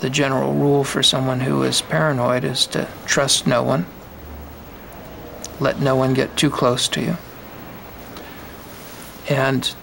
The 0.00 0.10
general 0.10 0.52
rule 0.54 0.84
for 0.84 1.02
someone 1.02 1.40
who 1.40 1.62
is 1.62 1.82
paranoid 1.82 2.44
is 2.44 2.66
to 2.68 2.88
trust 3.06 3.46
no 3.46 3.62
one, 3.62 3.86
let 5.60 5.80
no 5.80 5.96
one 5.96 6.14
get 6.14 6.36
too 6.36 6.50
close 6.50 6.88
to 6.88 7.00
you, 7.00 7.16
and 9.28 9.74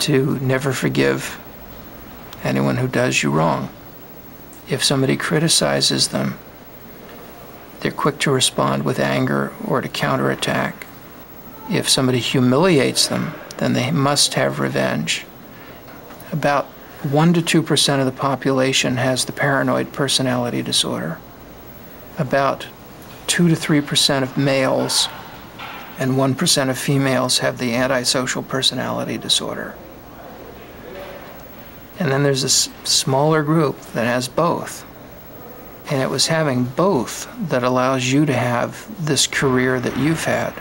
to 0.00 0.38
never 0.40 0.72
forgive 0.72 1.38
anyone 2.46 2.76
who 2.76 2.88
does 2.88 3.22
you 3.22 3.30
wrong. 3.30 3.68
If 4.68 4.82
somebody 4.82 5.16
criticizes 5.16 6.08
them, 6.08 6.38
they're 7.80 7.92
quick 7.92 8.18
to 8.20 8.30
respond 8.30 8.84
with 8.84 8.98
anger 8.98 9.52
or 9.66 9.80
to 9.80 9.88
counterattack. 9.88 10.86
If 11.70 11.88
somebody 11.88 12.18
humiliates 12.18 13.06
them, 13.06 13.34
then 13.58 13.74
they 13.74 13.90
must 13.90 14.34
have 14.34 14.60
revenge. 14.60 15.26
About 16.32 16.66
1 17.02 17.34
to 17.34 17.62
2% 17.62 17.98
of 18.00 18.06
the 18.06 18.12
population 18.12 18.96
has 18.96 19.24
the 19.24 19.32
paranoid 19.32 19.92
personality 19.92 20.62
disorder. 20.62 21.18
About 22.18 22.66
2 23.26 23.48
to 23.48 23.54
3% 23.54 24.22
of 24.22 24.36
males 24.36 25.08
and 25.98 26.12
1% 26.12 26.70
of 26.70 26.78
females 26.78 27.38
have 27.38 27.58
the 27.58 27.74
antisocial 27.74 28.42
personality 28.42 29.18
disorder. 29.18 29.74
And 31.98 32.10
then 32.10 32.22
there's 32.22 32.42
this 32.42 32.68
smaller 32.84 33.42
group 33.42 33.80
that 33.92 34.04
has 34.04 34.28
both. 34.28 34.84
And 35.90 36.02
it 36.02 36.10
was 36.10 36.26
having 36.26 36.64
both 36.64 37.28
that 37.48 37.62
allows 37.62 38.10
you 38.10 38.26
to 38.26 38.32
have 38.32 38.86
this 39.04 39.26
career 39.26 39.80
that 39.80 39.96
you've 39.96 40.24
had 40.24 40.52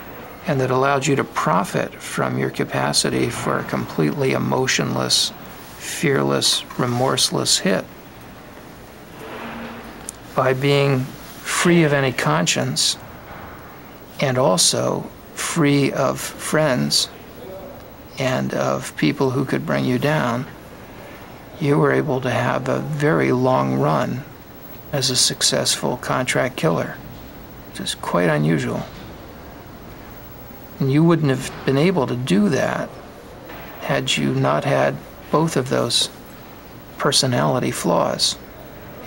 and 0.47 0.61
that 0.61 0.69
allowed 0.69 1.07
you 1.07 1.15
to 1.15 1.23
profit 1.23 1.93
from 1.95 2.37
your 2.37 2.51
capacity 2.51 3.29
for 3.29 3.59
a 3.59 3.63
completely 3.63 4.33
emotionless, 4.33 5.33
fearless, 5.77 6.63
remorseless 6.77 7.57
hit. 7.57 7.83
By 10.35 10.53
being 10.53 10.99
free 10.99 11.83
of 11.83 11.93
any 11.93 12.11
conscience 12.11 12.97
and 14.21 14.37
also 14.37 15.09
free 15.33 15.91
of 15.91 16.19
friends 16.19 17.09
and 18.19 18.53
of 18.53 18.95
people 18.97 19.31
who 19.31 19.43
could 19.43 19.65
bring 19.65 19.85
you 19.85 19.97
down 19.97 20.45
you 21.59 21.77
were 21.77 21.91
able 21.91 22.21
to 22.21 22.29
have 22.29 22.67
a 22.67 22.79
very 22.79 23.31
long 23.31 23.79
run 23.79 24.23
as 24.91 25.09
a 25.09 25.15
successful 25.15 25.97
contract 25.97 26.55
killer, 26.55 26.95
which 27.69 27.79
is 27.79 27.95
quite 27.95 28.29
unusual. 28.29 28.85
And 30.79 30.91
you 30.91 31.03
wouldn't 31.03 31.29
have 31.29 31.51
been 31.65 31.77
able 31.77 32.07
to 32.07 32.15
do 32.15 32.49
that 32.49 32.89
had 33.81 34.17
you 34.17 34.33
not 34.33 34.65
had 34.65 34.95
both 35.31 35.55
of 35.55 35.69
those 35.69 36.09
personality 36.97 37.71
flaws. 37.71 38.37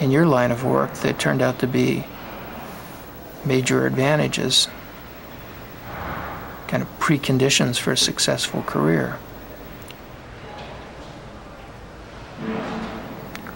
In 0.01 0.11
your 0.11 0.26
line 0.26 0.51
of 0.51 0.64
work, 0.64 0.94
they 0.94 1.12
turned 1.12 1.42
out 1.42 1.59
to 1.59 1.66
be 1.66 2.05
major 3.44 3.86
advantages, 3.86 4.68
kind 6.68 6.82
of 6.82 6.99
preconditions 6.99 7.78
for 7.78 7.92
a 7.92 7.96
successful 7.96 8.62
career. 8.62 9.18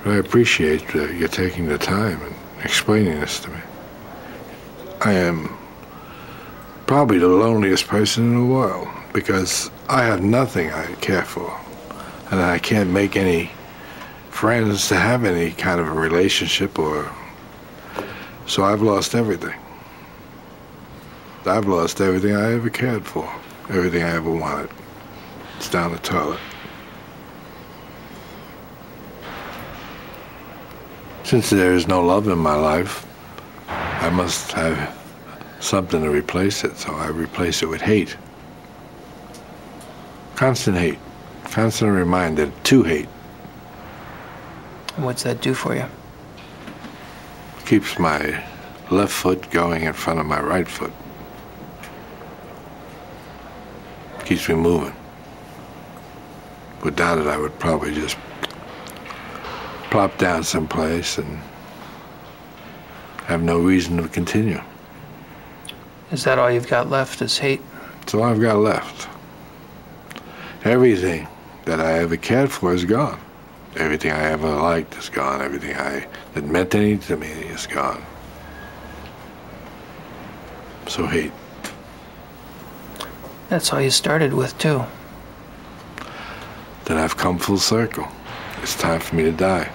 I 0.04 0.16
appreciate 0.16 0.96
uh, 0.96 1.04
you 1.04 1.28
taking 1.28 1.68
the 1.68 1.78
time 1.78 2.20
and 2.22 2.34
explaining 2.64 3.20
this 3.20 3.38
to 3.40 3.50
me. 3.50 3.60
I 5.00 5.12
am 5.12 5.56
probably 6.86 7.18
the 7.18 7.28
loneliest 7.28 7.86
person 7.86 8.24
in 8.24 8.40
the 8.40 8.52
world 8.52 8.88
because 9.12 9.70
I 9.88 10.02
have 10.02 10.20
nothing 10.20 10.72
I 10.72 10.92
care 10.96 11.22
for, 11.22 11.56
and 12.32 12.40
I 12.40 12.58
can't 12.58 12.90
make 12.90 13.14
any 13.14 13.52
friends 14.30 14.88
to 14.88 14.96
have 14.96 15.24
any 15.24 15.52
kind 15.52 15.80
of 15.80 15.86
a 15.86 15.92
relationship 15.92 16.80
or. 16.80 17.08
So 18.46 18.64
I've 18.64 18.82
lost 18.82 19.14
everything. 19.14 19.54
I've 21.46 21.68
lost 21.68 22.00
everything 22.00 22.34
I 22.34 22.54
ever 22.54 22.70
cared 22.70 23.06
for, 23.06 23.32
everything 23.68 24.02
I 24.02 24.16
ever 24.16 24.32
wanted. 24.32 24.70
It's 25.58 25.70
down 25.70 25.92
the 25.92 25.98
toilet. 25.98 26.40
Since 31.32 31.48
there 31.48 31.72
is 31.72 31.88
no 31.88 32.02
love 32.02 32.28
in 32.28 32.36
my 32.36 32.56
life, 32.56 33.06
I 33.66 34.10
must 34.10 34.52
have 34.52 34.94
something 35.60 36.02
to 36.02 36.10
replace 36.10 36.62
it, 36.62 36.76
so 36.76 36.92
I 36.92 37.06
replace 37.08 37.62
it 37.62 37.70
with 37.70 37.80
hate. 37.80 38.18
Constant 40.36 40.76
hate. 40.76 40.98
Constant 41.44 41.90
reminder 41.90 42.52
to 42.64 42.82
hate. 42.82 43.08
And 44.96 45.06
what's 45.06 45.22
that 45.22 45.40
do 45.40 45.54
for 45.54 45.74
you? 45.74 45.86
Keeps 47.64 47.98
my 47.98 48.44
left 48.90 49.14
foot 49.14 49.50
going 49.50 49.84
in 49.84 49.94
front 49.94 50.20
of 50.20 50.26
my 50.26 50.42
right 50.42 50.68
foot. 50.68 50.92
Keeps 54.26 54.50
me 54.50 54.54
moving. 54.54 54.94
Without 56.84 57.16
it, 57.18 57.26
I 57.26 57.38
would 57.38 57.58
probably 57.58 57.94
just 57.94 58.18
plop 59.92 60.16
down 60.16 60.42
someplace 60.42 61.18
and 61.18 61.38
have 63.24 63.42
no 63.42 63.60
reason 63.60 63.98
to 63.98 64.08
continue. 64.08 64.58
Is 66.10 66.24
that 66.24 66.38
all 66.38 66.50
you've 66.50 66.66
got 66.66 66.88
left 66.88 67.20
is 67.20 67.36
hate? 67.36 67.60
That's 68.00 68.14
all 68.14 68.22
I've 68.22 68.40
got 68.40 68.56
left. 68.56 69.06
Everything 70.64 71.28
that 71.66 71.78
I 71.78 71.98
ever 71.98 72.16
cared 72.16 72.50
for 72.50 72.72
is 72.72 72.86
gone. 72.86 73.20
Everything 73.76 74.12
I 74.12 74.30
ever 74.30 74.48
liked 74.48 74.96
is 74.96 75.10
gone. 75.10 75.42
Everything 75.42 75.76
I 75.76 76.08
that 76.32 76.44
meant 76.46 76.74
anything 76.74 77.00
to 77.08 77.16
me 77.18 77.28
is 77.50 77.66
gone. 77.66 78.02
So 80.86 81.04
hate. 81.06 81.32
That's 83.50 83.70
all 83.70 83.82
you 83.82 83.90
started 83.90 84.32
with, 84.32 84.56
too. 84.56 84.86
Then 86.86 86.96
I've 86.96 87.18
come 87.18 87.38
full 87.38 87.58
circle. 87.58 88.08
It's 88.62 88.74
time 88.74 88.98
for 88.98 89.16
me 89.16 89.24
to 89.24 89.32
die. 89.32 89.70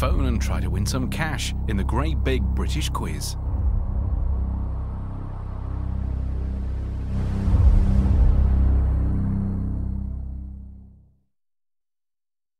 Phone 0.00 0.24
and 0.24 0.40
try 0.40 0.58
to 0.58 0.70
win 0.70 0.86
some 0.86 1.10
cash 1.10 1.52
in 1.68 1.76
the 1.76 1.84
great 1.84 2.24
big 2.24 2.42
British 2.42 2.88
quiz. 2.88 3.36